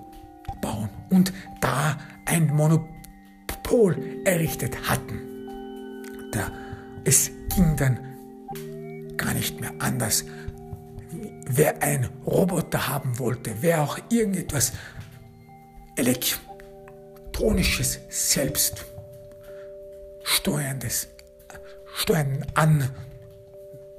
[0.61, 1.31] bauen und
[1.61, 5.19] da ein Monopol errichtet hatten.
[6.31, 6.51] Da,
[7.05, 7.99] es ging dann
[9.17, 10.25] gar nicht mehr anders.
[11.51, 14.71] Wer ein Roboter haben wollte, wer auch irgendetwas
[15.95, 18.85] Elektronisches, selbst
[20.23, 21.07] steuerndes,
[21.95, 22.45] steuernden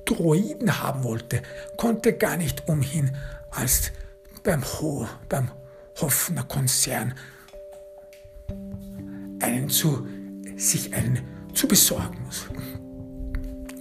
[0.06, 1.42] Androiden haben wollte,
[1.76, 3.16] konnte gar nicht umhin,
[3.50, 3.90] als
[4.44, 5.50] beim, Ho, beim
[6.00, 7.14] Hoffner Konzern
[9.42, 10.06] einen zu,
[10.56, 11.18] sich einen
[11.52, 12.16] zu besorgen.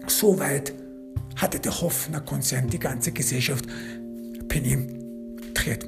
[0.07, 0.73] Soweit
[1.41, 3.65] hatte der Hoffner Konzern die ganze Gesellschaft
[4.47, 5.85] penetriert.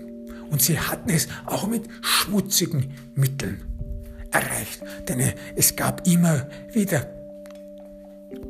[0.49, 3.61] Und sie hatten es auch mit schmutzigen Mitteln
[4.31, 4.81] erreicht.
[5.07, 5.21] Denn
[5.55, 7.07] es gab immer wieder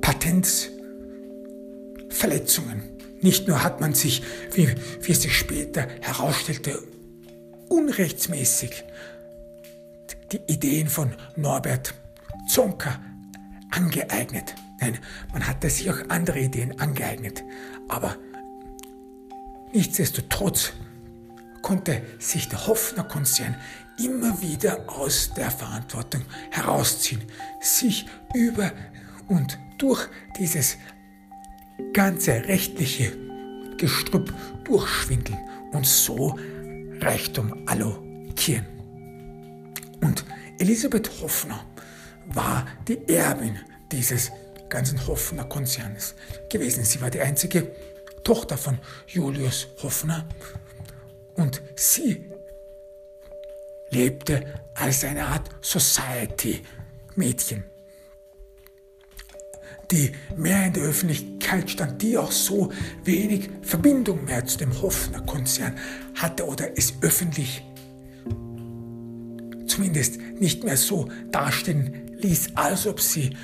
[0.02, 2.84] Patentsverletzungen.
[3.22, 4.24] Nicht nur hat man sich,
[4.54, 6.80] wie, wie es sich später herausstellte,
[7.70, 8.84] unrechtsmäßig
[10.32, 11.94] die Ideen von Norbert
[12.48, 13.00] Zonka
[13.70, 14.56] angeeignet.
[14.82, 14.98] Nein,
[15.32, 17.44] man hatte sich auch andere Ideen angeeignet.
[17.88, 18.18] Aber
[19.72, 20.74] nichtsdestotrotz
[21.62, 23.56] konnte sich der Hoffner-Konzern
[24.04, 27.22] immer wieder aus der Verantwortung herausziehen,
[27.62, 28.72] sich über
[29.28, 30.08] und durch
[30.40, 30.78] dieses
[31.94, 33.16] ganze rechtliche
[33.78, 35.38] Gestrüpp durchschwindeln
[35.72, 36.38] und so
[37.00, 38.66] Reichtum allokieren.
[40.02, 40.26] Und
[40.58, 41.64] Elisabeth Hoffner
[42.28, 43.60] war die Erbin
[43.92, 44.32] dieses
[44.72, 46.16] ganzen Hoffner Konzerns
[46.50, 46.84] gewesen.
[46.84, 47.68] Sie war die einzige
[48.24, 50.28] Tochter von Julius Hoffner
[51.36, 52.32] und sie
[53.92, 57.66] lebte als eine Art Society-Mädchen
[59.92, 62.72] die mehr in der Öffentlichkeit stand, die auch so
[63.04, 65.78] wenig Verbindung mehr zu dem Hoffner-Konzern
[66.16, 67.64] hatte oder es öffentlich
[69.68, 73.36] zumindest nicht mehr so dastehen ließ, als ob sie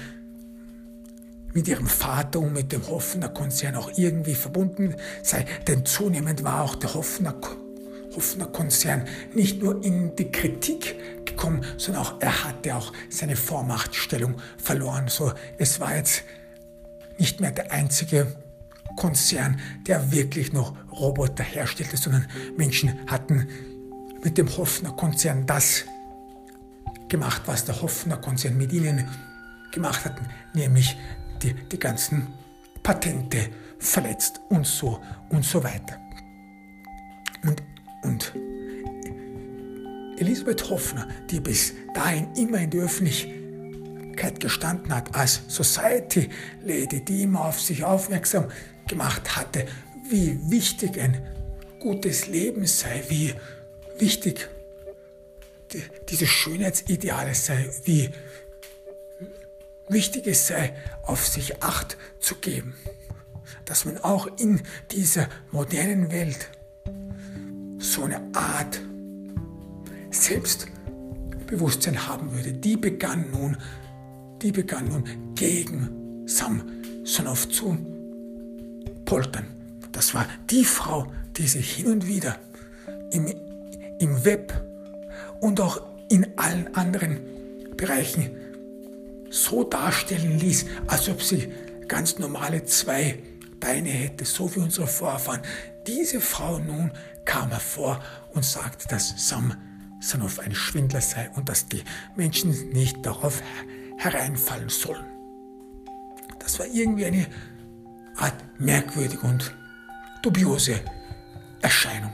[1.57, 4.93] mit ihrem Vater und mit dem Hoffner-Konzern auch irgendwie verbunden
[5.23, 5.43] sei.
[5.67, 12.43] Denn zunehmend war auch der Hoffner-Konzern nicht nur in die Kritik gekommen, sondern auch er
[12.43, 15.07] hatte auch seine Vormachtstellung verloren.
[15.07, 16.25] So, es war jetzt
[17.17, 18.35] nicht mehr der einzige
[18.95, 23.47] Konzern, der wirklich noch Roboter herstellte, sondern Menschen hatten
[24.23, 25.85] mit dem Hoffner-Konzern das
[27.09, 29.09] gemacht, was der Hoffner-Konzern mit ihnen
[29.71, 30.21] gemacht hat,
[30.53, 30.95] nämlich
[31.43, 32.27] die, die ganzen
[32.83, 35.99] Patente verletzt und so und so weiter.
[37.43, 37.63] Und,
[38.03, 38.33] und
[40.17, 46.29] Elisabeth Hoffner, die bis dahin immer in der Öffentlichkeit gestanden hat, als Society
[46.63, 48.45] Lady, die immer auf sich aufmerksam
[48.87, 49.65] gemacht hatte,
[50.09, 51.21] wie wichtig ein
[51.79, 53.33] gutes Leben sei, wie
[53.99, 54.49] wichtig
[55.73, 58.26] die, diese Schönheitsideale sei, wie wichtig
[59.89, 60.73] es sei,
[61.03, 62.75] auf sich Acht zu geben.
[63.65, 64.61] Dass man auch in
[64.91, 66.49] dieser modernen Welt
[67.79, 68.81] so eine Art
[70.11, 73.57] Selbstbewusstsein haben würde, die begann nun
[74.41, 75.03] die begann nun
[75.35, 77.77] gegen Samsonov zu
[79.05, 79.47] poltern.
[79.91, 81.07] Das war die Frau,
[81.37, 82.37] die sich hin und wieder
[83.11, 83.33] im,
[83.99, 84.53] im Web
[85.39, 87.19] und auch in allen anderen
[87.75, 88.31] Bereichen
[89.29, 91.51] so darstellen ließ, als ob sie
[91.87, 93.19] ganz normale zwei
[93.59, 95.41] Beine hätte, so wie unsere Vorfahren.
[95.87, 96.91] Diese Frau nun
[97.25, 98.01] kam hervor
[98.33, 99.55] und sagte, dass Sam
[99.99, 101.83] Sanoff ein Schwindler sei und dass die
[102.15, 103.41] Menschen nicht darauf
[103.97, 105.05] hereinfallen sollen.
[106.39, 107.25] Das war irgendwie eine
[108.15, 109.53] Art merkwürdige und
[110.21, 110.79] dubiose
[111.61, 112.11] Erscheinung.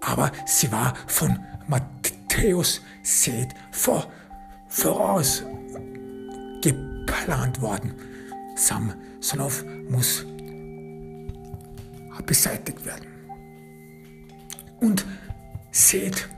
[0.00, 4.10] Aber sie war von Matthäus Seth vor,
[4.68, 5.44] voraus
[7.10, 7.94] geplant worden.
[8.56, 10.24] Samsonov muss
[12.26, 13.06] beseitigt werden.
[14.80, 15.04] Und
[15.72, 16.28] Seth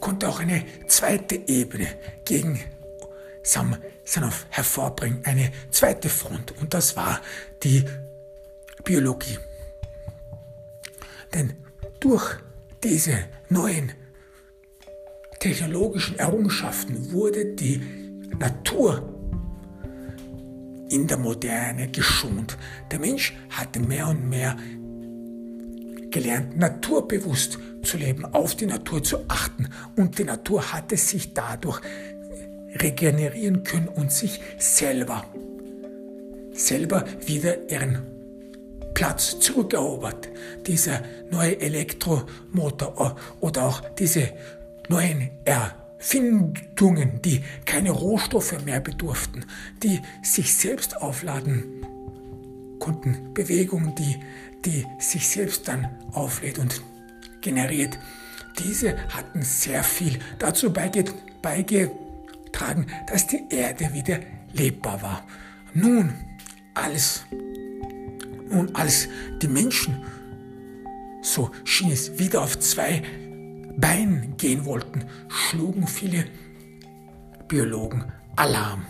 [0.00, 1.86] konnte auch eine zweite Ebene
[2.24, 2.60] gegen
[3.42, 6.52] Samsonov hervorbringen, eine zweite Front.
[6.60, 7.20] Und das war
[7.62, 7.84] die
[8.84, 9.38] Biologie.
[11.32, 11.54] Denn
[12.00, 12.36] durch
[12.82, 13.92] diese neuen
[15.40, 17.78] technologischen Errungenschaften wurde die
[18.38, 19.13] Natur
[20.94, 22.56] in der Moderne geschont.
[22.92, 24.56] Der Mensch hatte mehr und mehr
[26.10, 29.68] gelernt, naturbewusst zu leben, auf die Natur zu achten.
[29.96, 31.80] Und die Natur hatte sich dadurch
[32.76, 35.24] regenerieren können und sich selber,
[36.52, 38.02] selber wieder ihren
[38.94, 40.28] Platz zurückerobert.
[40.64, 44.28] Dieser neue Elektromotor oder auch diese
[44.88, 45.30] neuen
[46.04, 49.46] Erfindungen, die keine Rohstoffe mehr bedurften,
[49.82, 51.64] die sich selbst aufladen
[52.78, 54.20] konnten, Bewegungen, die,
[54.66, 56.82] die sich selbst dann auflädt und
[57.40, 57.98] generiert.
[58.58, 64.20] Diese hatten sehr viel dazu beigetragen, dass die Erde wieder
[64.52, 65.26] lebbar war.
[65.72, 66.12] Nun,
[66.74, 67.24] als
[68.50, 69.08] und als
[69.40, 70.04] die Menschen,
[71.22, 73.02] so schien es, wieder auf zwei
[73.76, 76.24] Beinen gehen wollten, schlugen viele
[77.48, 78.04] Biologen
[78.36, 78.86] Alarm.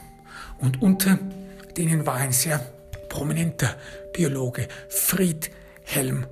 [0.59, 1.19] Und unter
[1.77, 2.59] denen war ein sehr
[3.09, 3.77] prominenter
[4.13, 6.27] Biologe, Friedhelm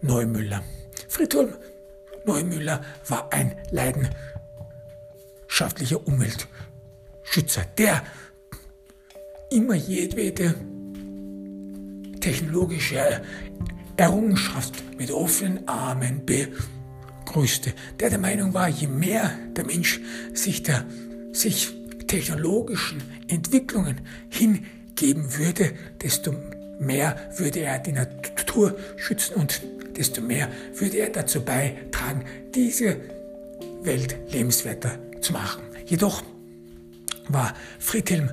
[0.00, 0.62] Neumüller.
[1.08, 1.54] Friedhelm
[2.24, 8.02] Neumüller war ein leidenschaftlicher Umweltschützer, der
[9.50, 10.54] immer jedwede
[12.20, 13.22] technologische
[13.96, 16.24] Errungenschaft mit offenen Armen
[17.24, 20.00] begrüßte, der der Meinung war, je mehr der Mensch
[20.34, 20.84] sich, der,
[21.32, 21.72] sich
[22.06, 26.34] technologischen Entwicklungen hingeben würde, desto
[26.78, 29.62] mehr würde er die Natur schützen und
[29.96, 32.96] desto mehr würde er dazu beitragen, diese
[33.82, 35.62] Welt lebenswerter zu machen.
[35.86, 36.22] Jedoch
[37.28, 38.30] war Friedhelm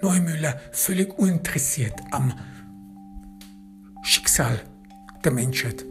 [0.00, 2.32] Neumüller völlig uninteressiert am
[4.02, 4.60] Schicksal
[5.24, 5.84] der Menschheit.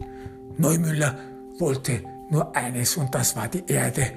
[0.58, 1.18] Neumüller
[1.58, 4.12] wollte nur eines und das war die Erde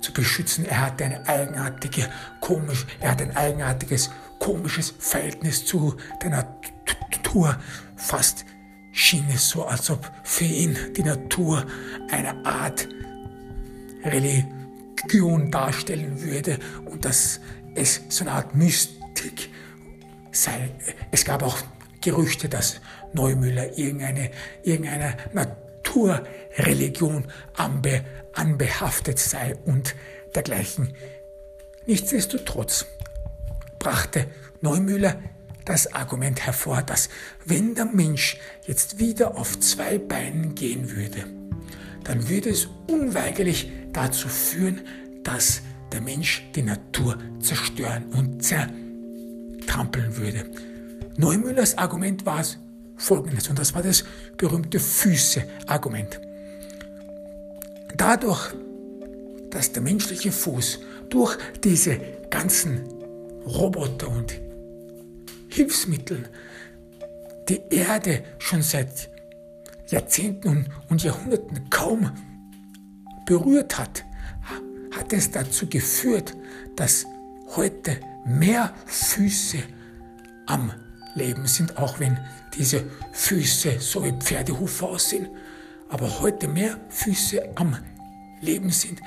[0.00, 0.66] zu beschützen.
[0.66, 2.08] Er hatte eine eigenartige,
[2.40, 7.56] komisch, er hat ein eigenartiges, komisches Verhältnis zu der Natur.
[7.96, 8.44] Fast
[8.92, 11.64] schien es so, als ob für ihn die Natur
[12.10, 12.88] eine Art
[14.04, 17.40] Religion darstellen würde und dass
[17.74, 19.48] es so eine Art Mystik
[20.32, 20.70] sei.
[21.10, 21.58] Es gab auch
[22.00, 22.80] Gerüchte, dass
[23.12, 24.30] Neumüller irgendeine,
[24.62, 28.02] irgendeiner Naturreligion anbe,
[28.32, 29.94] anbehaftet sei und
[30.34, 30.94] dergleichen.
[31.86, 32.86] Nichtsdestotrotz
[33.78, 34.26] brachte
[34.60, 35.20] Neumüller
[35.64, 37.08] das Argument hervor, dass
[37.44, 41.24] wenn der Mensch jetzt wieder auf zwei Beinen gehen würde,
[42.04, 44.80] dann würde es unweigerlich dazu führen,
[45.22, 48.82] dass der Mensch die Natur zerstören und zerstören
[49.66, 50.44] trampeln würde.
[51.16, 52.58] Neumüllers Argument war es
[53.02, 54.04] folgendes, und das war das
[54.36, 56.20] berühmte Füße-Argument.
[57.96, 58.54] Dadurch,
[59.50, 60.78] dass der menschliche Fuß
[61.10, 61.98] durch diese
[62.30, 62.80] ganzen
[63.44, 64.40] Roboter und
[65.48, 66.24] Hilfsmittel
[67.48, 69.10] die Erde schon seit
[69.90, 72.10] Jahrzehnten und Jahrhunderten kaum
[73.26, 74.04] berührt hat,
[74.96, 76.34] hat es dazu geführt,
[76.76, 77.04] dass
[77.56, 79.58] heute mehr Füße
[80.46, 80.72] am
[81.14, 82.18] Leben sind, auch wenn
[82.56, 85.28] diese Füße so wie Pferdehufe aussehen,
[85.88, 87.76] aber heute mehr Füße am
[88.40, 89.00] Leben sind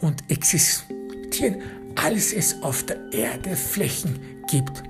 [0.00, 1.62] und existieren,
[1.94, 4.82] als es auf der Erde Flächen gibt.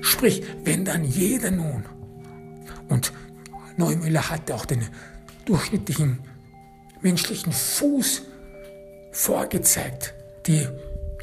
[0.00, 1.84] Sprich, wenn dann jeder nun,
[2.88, 3.12] und
[3.76, 4.86] Neumüller hatte auch den
[5.46, 6.18] durchschnittlichen
[7.00, 8.22] menschlichen Fuß
[9.12, 10.14] vorgezeigt,
[10.46, 10.66] die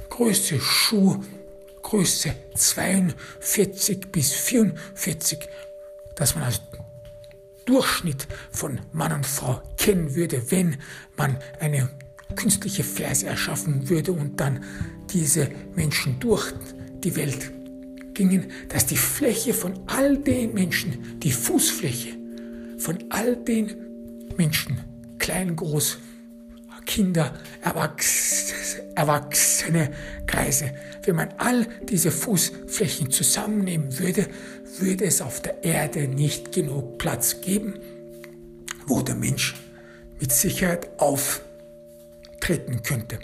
[0.10, 1.24] größte Schuh
[1.82, 5.40] Größe 42 bis 44,
[6.16, 6.62] dass man also
[7.66, 10.78] Durchschnitt von Mann und Frau kennen würde, wenn
[11.16, 11.90] man eine
[12.36, 14.64] künstliche Ferse erschaffen würde und dann
[15.10, 16.54] diese Menschen durch
[17.04, 17.52] die Welt
[18.14, 22.10] gingen, dass die Fläche von all den Menschen, die Fußfläche
[22.78, 23.76] von all den
[24.38, 24.80] Menschen,
[25.20, 25.98] klein, groß,
[26.86, 27.34] Kinder,
[28.96, 29.92] Erwachsene,
[30.28, 30.72] Kreise,
[31.04, 34.28] wenn man all diese Fußflächen zusammennehmen würde,
[34.80, 37.76] würde es auf der Erde nicht genug Platz geben,
[38.88, 39.56] wo der Mensch
[40.20, 43.20] mit Sicherheit auftreten könnte.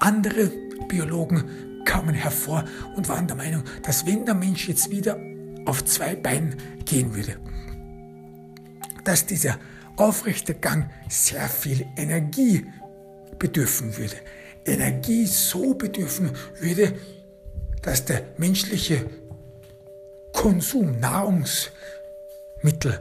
[0.00, 0.50] Andere
[0.88, 2.64] Biologen kamen hervor
[2.96, 5.18] und waren der Meinung, dass wenn der Mensch jetzt wieder
[5.64, 7.36] auf zwei Beinen gehen würde,
[9.04, 9.58] dass dieser
[9.96, 12.66] aufrechte Gang sehr viel Energie
[13.38, 14.16] bedürfen würde.
[14.64, 16.30] Energie so bedürfen
[16.60, 16.94] würde,
[17.82, 19.06] dass der menschliche
[20.32, 23.00] Konsum, Nahrungsmittel,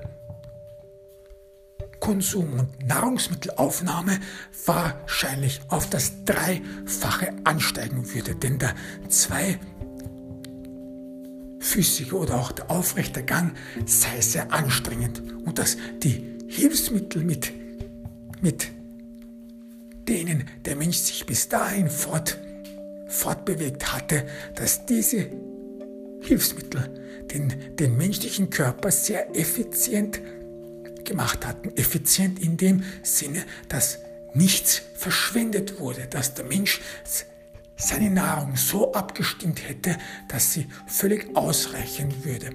[2.01, 4.19] Konsum und Nahrungsmittelaufnahme
[4.65, 8.35] wahrscheinlich auf das Dreifache ansteigen würde.
[8.35, 8.75] Denn der
[9.07, 9.61] zweifüßige
[12.13, 13.53] oder auch der aufrechte Gang
[13.85, 17.53] sei sehr anstrengend und dass die Hilfsmittel mit,
[18.41, 18.67] mit
[20.09, 22.37] denen der Mensch sich bis dahin fort,
[23.07, 25.29] fortbewegt hatte, dass diese
[26.21, 26.89] Hilfsmittel
[27.31, 30.19] den, den menschlichen Körper sehr effizient
[31.05, 31.77] gemacht hatten.
[31.77, 33.99] Effizient in dem Sinne, dass
[34.33, 36.81] nichts verschwendet wurde, dass der Mensch
[37.75, 39.97] seine Nahrung so abgestimmt hätte,
[40.27, 42.49] dass sie völlig ausreichen würde.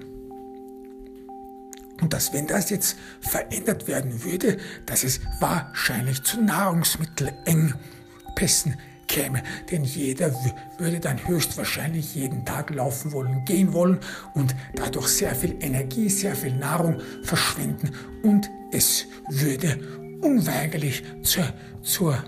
[2.01, 8.76] Und dass wenn das jetzt verändert werden würde, dass es wahrscheinlich zu Nahrungsmittelengpässen
[9.07, 9.43] käme.
[9.71, 10.33] Denn jeder
[10.79, 13.99] würde dann höchstwahrscheinlich jeden Tag laufen wollen, gehen wollen
[14.35, 17.91] und dadurch sehr viel Energie, sehr viel Nahrung verschwenden
[18.23, 19.79] und es würde
[20.21, 21.45] unweigerlich zur,
[21.83, 22.23] zur,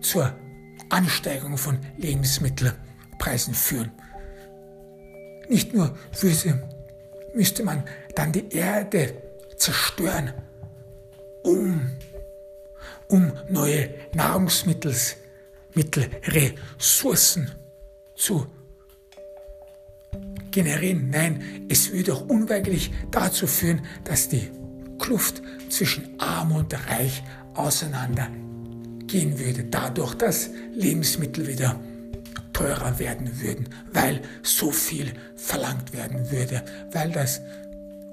[0.00, 0.34] zur
[0.88, 3.90] Ansteigerung von Lebensmittelpreisen führen.
[5.48, 5.96] Nicht nur
[7.34, 7.84] müsste man
[8.14, 9.14] dann die Erde
[9.56, 10.32] zerstören,
[11.42, 11.90] um,
[13.08, 13.90] um neue
[15.74, 17.50] Nahrungsmittel Mittelressourcen
[18.16, 18.46] zu
[20.50, 21.10] generieren.
[21.10, 24.50] Nein, es würde auch unweigerlich dazu führen, dass die
[24.98, 27.22] Kluft zwischen Arm und Reich
[27.54, 29.64] auseinandergehen würde.
[29.64, 31.80] Dadurch, dass Lebensmittel wieder
[32.52, 36.62] teurer werden würden, weil so viel verlangt werden würde,
[36.92, 37.40] weil das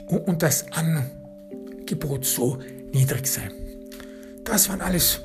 [0.07, 2.59] und das Angebot so
[2.91, 3.49] niedrig sei.
[4.43, 5.21] Das waren alles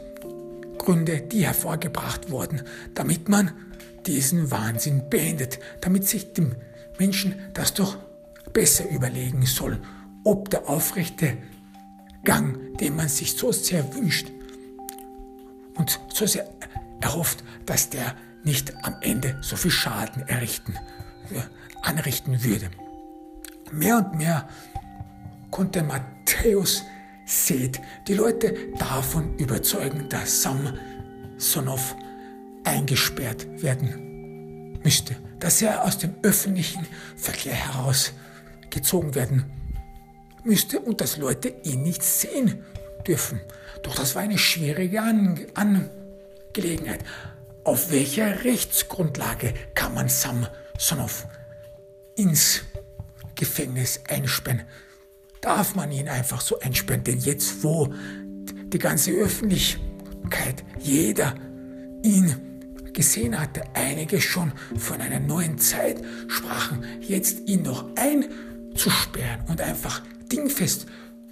[0.87, 2.63] Gründe, die hervorgebracht wurden,
[2.95, 3.51] damit man
[4.07, 6.55] diesen Wahnsinn beendet, damit sich dem
[6.97, 7.99] Menschen das doch
[8.53, 9.81] besser überlegen soll,
[10.23, 11.37] ob der aufrechte
[12.25, 14.29] Gang, den man sich so sehr wünscht
[15.75, 16.49] und so sehr
[17.01, 18.15] erhofft, dass der
[18.45, 20.75] nicht am Ende so viel Schaden errichten,
[21.33, 21.41] äh,
[21.83, 22.71] anrichten würde.
[23.73, 24.49] Mehr und mehr
[25.51, 26.85] konnte Matthäus
[27.27, 31.97] seht, die Leute davon überzeugen, dass Samsonov
[32.65, 39.45] eingesperrt werden müsste, dass er aus dem öffentlichen Verkehr herausgezogen werden
[40.45, 42.65] müsste und dass Leute ihn nicht sehen
[43.07, 43.41] dürfen.
[43.83, 47.05] Doch das war eine schwierige Angelegenheit.
[47.65, 51.27] Auf welcher Rechtsgrundlage kann man Samsonov
[52.15, 52.63] ins
[53.35, 54.63] Gefängnis einsperren?
[55.47, 57.05] Darf man ihn einfach so einsperren.
[57.05, 57.89] Denn jetzt, wo
[58.73, 61.37] die ganze Öffentlichkeit, jeder
[62.03, 62.35] ihn
[62.93, 70.03] gesehen hatte, einige schon von einer neuen Zeit sprachen, jetzt ihn noch einzusperren und einfach
[70.33, 70.87] dingfest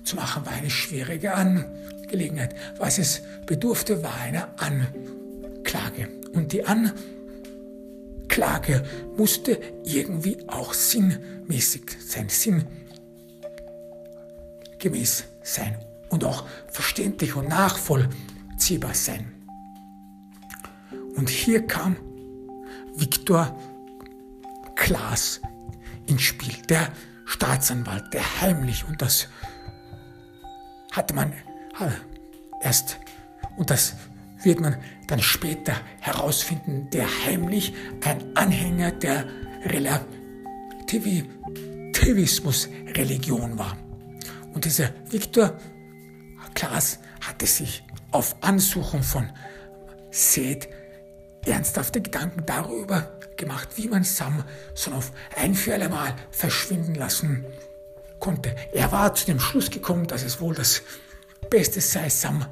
[0.04, 2.54] zu machen, war eine schwierige Angelegenheit.
[2.78, 6.08] Was es bedurfte, war eine Anklage.
[6.32, 6.62] Und die
[8.28, 8.84] Anklage
[9.16, 12.83] musste irgendwie auch sinnmäßig sein, sinnmäßig
[14.84, 15.76] gemäß sein
[16.10, 19.32] und auch verständlich und nachvollziehbar sein.
[21.16, 21.96] Und hier kam
[22.94, 23.58] Viktor
[24.76, 25.40] Klaas
[26.06, 26.92] ins Spiel, der
[27.24, 29.28] Staatsanwalt, der heimlich, und das
[30.92, 31.32] hatte man
[32.60, 32.98] erst,
[33.56, 33.94] und das
[34.42, 34.76] wird man
[35.08, 37.72] dann später herausfinden, der heimlich
[38.04, 39.24] ein Anhänger der
[41.94, 43.76] Positivismus-Religion war.
[44.54, 45.58] Und dieser Viktor
[46.54, 49.28] Klaas hatte sich auf Ansuchen von
[50.10, 50.68] Seth
[51.44, 54.44] ernsthafte Gedanken darüber gemacht, wie man Sam
[54.74, 57.44] Sonoff ein für alle Mal verschwinden lassen
[58.20, 58.54] konnte.
[58.72, 60.82] Er war zu dem Schluss gekommen, dass es wohl das
[61.50, 62.46] Beste sei, Sam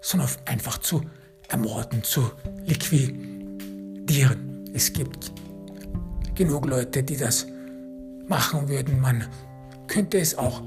[0.00, 1.02] Sonoff einfach zu
[1.48, 2.30] ermorden, zu
[2.64, 4.70] liquidieren.
[4.74, 5.32] Es gibt
[6.34, 7.46] genug Leute, die das
[8.28, 9.00] machen würden.
[9.00, 9.26] Man
[9.88, 10.62] könnte es auch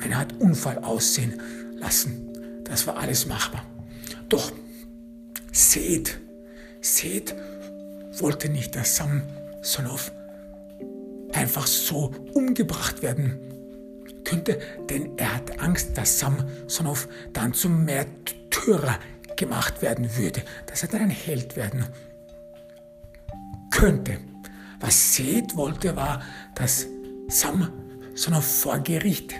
[0.00, 1.40] eine Art Unfall aussehen
[1.76, 2.62] lassen.
[2.64, 3.64] Das war alles machbar.
[4.28, 4.52] Doch
[5.52, 6.18] Seth,
[6.80, 7.34] Seth
[8.18, 10.12] wollte nicht, dass Samsonov
[11.32, 13.38] einfach so umgebracht werden
[14.24, 18.98] könnte, denn er hat Angst, dass Samsonov dann zum Märtyrer
[19.36, 21.86] gemacht werden würde, dass er dann ein Held werden
[23.70, 24.18] könnte.
[24.78, 26.22] Was Seth wollte, war,
[26.54, 26.86] dass
[27.28, 29.34] Samsonov vor Gericht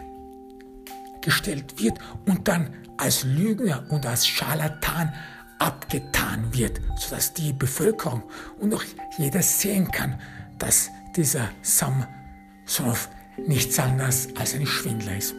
[1.23, 5.13] gestellt wird und dann als Lügner und als Scharlatan
[5.59, 8.23] abgetan wird, sodass die Bevölkerung
[8.59, 8.85] und auch
[9.19, 10.19] jeder sehen kann,
[10.59, 13.09] dass dieser Samsonov
[13.47, 15.35] nichts anderes als ein Schwindler ist.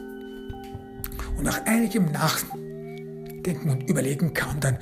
[1.37, 4.77] Und nach einigem Nachdenken und Überlegen kam dann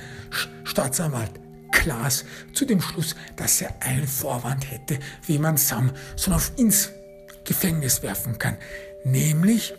[0.64, 1.32] Staatsanwalt
[1.72, 6.90] Klaas zu dem Schluss, dass er einen Vorwand hätte, wie man Samsonov ins
[7.44, 8.56] Gefängnis werfen kann,
[9.04, 9.74] nämlich,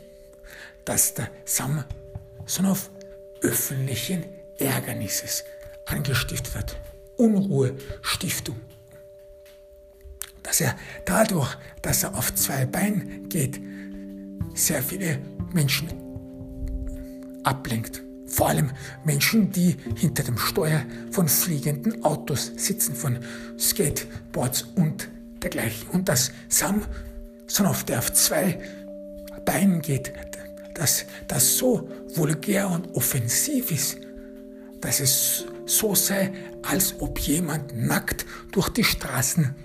[0.85, 2.89] dass der Samsonov
[3.41, 4.25] öffentlichen
[4.57, 5.43] Ärgernisses
[5.85, 6.77] angestiftet hat.
[7.17, 8.55] Unruhestiftung.
[10.43, 10.75] Dass er
[11.05, 13.59] dadurch, dass er auf zwei Beinen geht,
[14.53, 15.19] sehr viele
[15.53, 15.89] Menschen
[17.43, 18.01] ablenkt.
[18.25, 18.71] Vor allem
[19.03, 23.19] Menschen, die hinter dem Steuer von fliegenden Autos sitzen, von
[23.59, 25.09] Skateboards und
[25.43, 25.89] dergleichen.
[25.89, 26.85] Und dass Sam,
[27.47, 28.59] sondern auf der auf zwei
[29.45, 30.13] Beinen geht,
[30.73, 33.97] dass das so vulgär und offensiv ist,
[34.79, 36.31] dass es so sei,
[36.63, 39.55] als ob jemand nackt durch die Straßen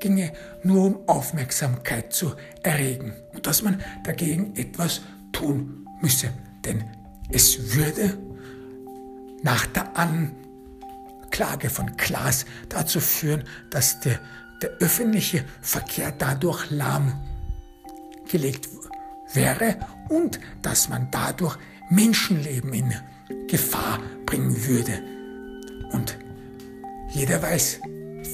[0.00, 0.32] ginge,
[0.64, 5.00] nur um Aufmerksamkeit zu erregen und dass man dagegen etwas
[5.32, 6.30] tun müsse.
[6.64, 6.84] Denn
[7.30, 8.18] es würde
[9.42, 14.18] nach der Anklage von Klaas dazu führen, dass der,
[14.60, 18.68] der öffentliche Verkehr dadurch lahmgelegt
[19.34, 19.76] wäre
[20.12, 21.56] und dass man dadurch
[21.90, 22.94] Menschenleben in
[23.48, 25.02] Gefahr bringen würde.
[25.92, 26.18] Und
[27.10, 27.80] jeder weiß,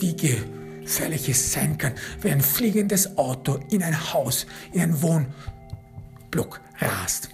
[0.00, 6.60] wie gefährlich es sein kann, wenn ein fliegendes Auto in ein Haus, in einen Wohnblock
[6.80, 7.28] rast.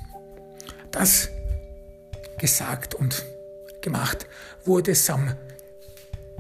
[0.91, 1.29] Das
[2.39, 3.25] gesagt und
[3.81, 4.27] gemacht
[4.65, 5.35] wurde Sam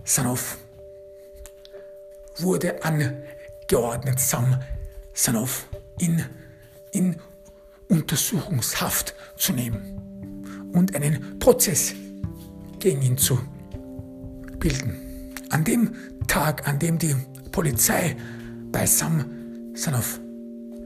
[0.05, 0.59] Sanov
[2.37, 4.61] wurde angeordnet Sam
[5.13, 5.67] Sanov
[5.99, 6.25] in,
[6.91, 7.17] in
[7.89, 11.95] Untersuchungshaft zu nehmen und einen Prozess
[12.79, 13.39] gegen ihn zu
[14.59, 15.33] bilden.
[15.51, 15.95] An dem
[16.27, 17.15] Tag, an dem die
[17.53, 18.17] Polizei
[18.73, 19.25] bei Sam
[19.75, 20.21] Sanov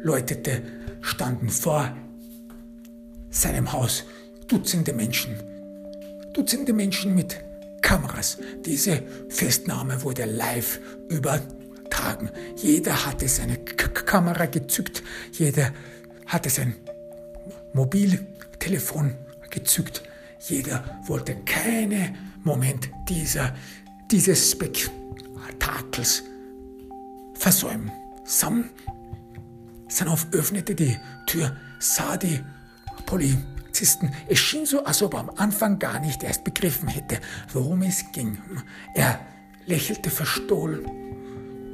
[0.03, 0.63] läutete,
[1.01, 1.97] standen vor
[3.31, 4.05] seinem Haus
[4.49, 5.37] Dutzende Menschen.
[6.33, 7.37] Dutzende Menschen mit
[7.83, 8.39] Kameras.
[8.65, 12.31] Diese Festnahme wurde live übertragen.
[12.57, 15.71] Jeder hatte seine K Kamera gezückt, jeder
[16.25, 16.75] hatte sein
[17.73, 19.15] Mobiltelefon
[19.51, 20.03] gezückt.
[20.41, 23.55] Jeder wollte keinen Moment dieser,
[24.11, 26.23] dieses Spektakels
[27.35, 27.91] versäumen.
[28.25, 28.71] Sam
[29.89, 30.97] Sanov öffnete die
[31.27, 32.41] Tür, sah die
[33.07, 34.13] Polizisten.
[34.29, 37.19] Es schien so, als ob er am Anfang gar nicht erst begriffen hätte,
[37.53, 38.39] worum es ging.
[38.95, 39.19] Er
[39.67, 40.85] lächelte verstohlen,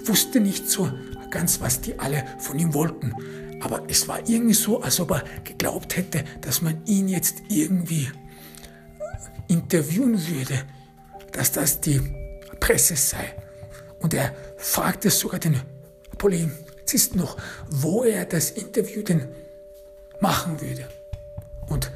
[0.04, 0.92] wusste nicht so
[1.30, 3.12] ganz, was die alle von ihm wollten.
[3.60, 8.08] Aber es war irgendwie so, als ob er geglaubt hätte, dass man ihn jetzt irgendwie
[9.48, 10.64] interviewen würde,
[11.32, 12.00] dass das die
[12.60, 13.34] Presse sei.
[14.00, 15.60] Und er fragte sogar den
[16.18, 17.36] Polizisten noch,
[17.68, 19.28] wo er das Interview denn
[20.20, 20.88] machen würde
[21.68, 21.90] und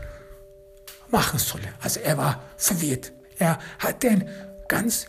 [1.10, 1.68] machen solle.
[1.80, 3.12] Also er war verwirrt.
[3.38, 4.28] Er hatte ein
[4.68, 5.06] ganz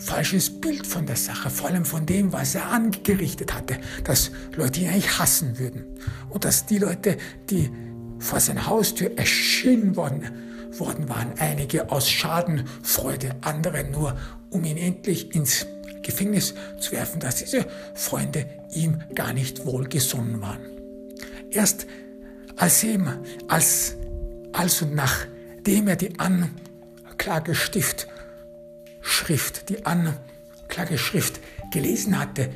[0.00, 4.80] falsches Bild von der Sache, vor allem von dem, was er angerichtet hatte, dass Leute
[4.80, 5.84] ihn eigentlich hassen würden
[6.30, 7.16] und dass die Leute,
[7.50, 7.70] die
[8.18, 10.24] vor seiner Haustür erschienen worden,
[10.78, 14.16] worden waren, einige aus Schadenfreude, andere nur,
[14.50, 15.66] um ihn endlich ins
[16.02, 20.60] Gefängnis zu werfen, dass diese Freunde ihm gar nicht wohlgesonnen waren.
[21.50, 21.86] Erst
[22.56, 23.08] als ihm,
[23.48, 23.96] als,
[24.52, 28.06] also nachdem er die Anklagestift
[29.00, 31.40] Schrift, die Anklageschrift
[31.70, 32.50] gelesen hatte,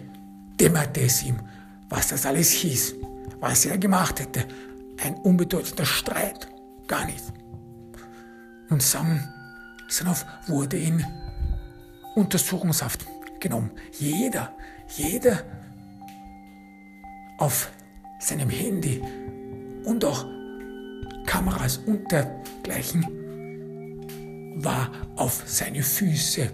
[0.61, 1.40] dämmerte es ihm,
[1.88, 2.95] was das alles hieß,
[3.40, 4.47] was er gemacht hätte.
[5.03, 6.49] Ein unbedeutender Streit,
[6.86, 7.24] gar nicht.
[8.70, 9.20] Und Sam
[9.88, 11.05] Sanov wurde in
[12.14, 13.05] Untersuchungshaft
[13.40, 13.70] genommen.
[13.92, 14.53] Jeder,
[14.97, 15.42] jeder
[17.38, 17.70] auf
[18.18, 19.03] seinem Handy
[19.84, 20.26] und auch
[21.26, 23.23] Kameras und dergleichen
[24.55, 26.50] war auf seine Füße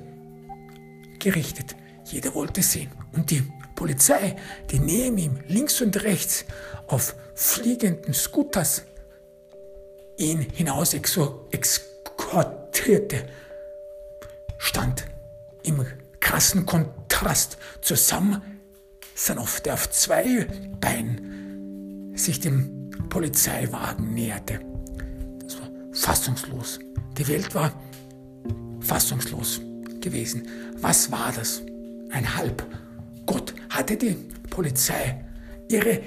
[1.19, 1.77] gerichtet.
[2.05, 2.91] Jeder wollte sehen.
[3.13, 3.43] Und die
[3.75, 4.37] Polizei,
[4.71, 6.45] die neben ihm links und rechts
[6.87, 8.85] auf fliegenden Scooters
[10.17, 13.27] ihn hinaus exkortierte,
[14.59, 15.05] stand
[15.63, 15.87] im
[16.21, 18.43] krassen Kontrast zusammen
[19.15, 20.47] Sanov, der auf zwei
[20.81, 24.59] Beinen sich dem Polizeiwagen näherte.
[25.43, 26.81] Das war fassungslos.
[27.19, 27.73] Die Welt war
[28.81, 29.61] fassungslos
[30.01, 30.47] gewesen.
[30.77, 31.63] Was war das?
[32.11, 33.55] Ein Halbgott.
[33.69, 34.17] Hatte die
[34.49, 35.25] Polizei
[35.69, 36.01] ihre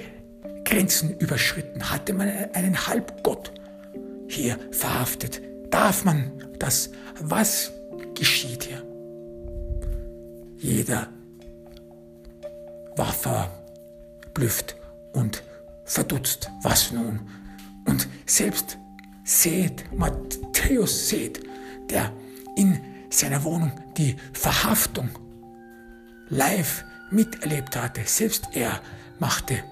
[0.64, 1.90] Grenzen überschritten?
[1.90, 3.52] Hatte man einen Halbgott
[4.28, 5.40] hier verhaftet?
[5.70, 6.90] Darf man das?
[7.20, 7.72] Was
[8.14, 8.82] geschieht hier?
[10.58, 11.08] Jeder
[12.96, 14.76] war verblüfft
[15.12, 15.42] und
[15.84, 16.50] verdutzt.
[16.62, 17.20] Was nun?
[17.86, 18.78] Und selbst
[19.24, 21.40] Seth, Matthäus Seth,
[21.90, 22.12] der
[22.56, 22.80] in
[23.10, 25.10] seiner Wohnung die Verhaftung
[26.28, 28.80] live miterlebt hatte, selbst er
[29.18, 29.62] machte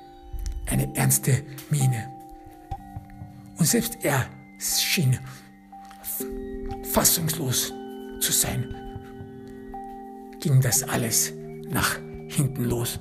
[0.67, 2.09] eine ernste Miene.
[3.59, 4.27] Und selbst er
[4.59, 5.19] schien
[6.93, 7.73] fassungslos
[8.21, 8.75] zu sein.
[10.41, 11.33] Ging das alles
[11.69, 11.97] nach
[12.29, 13.01] hinten los.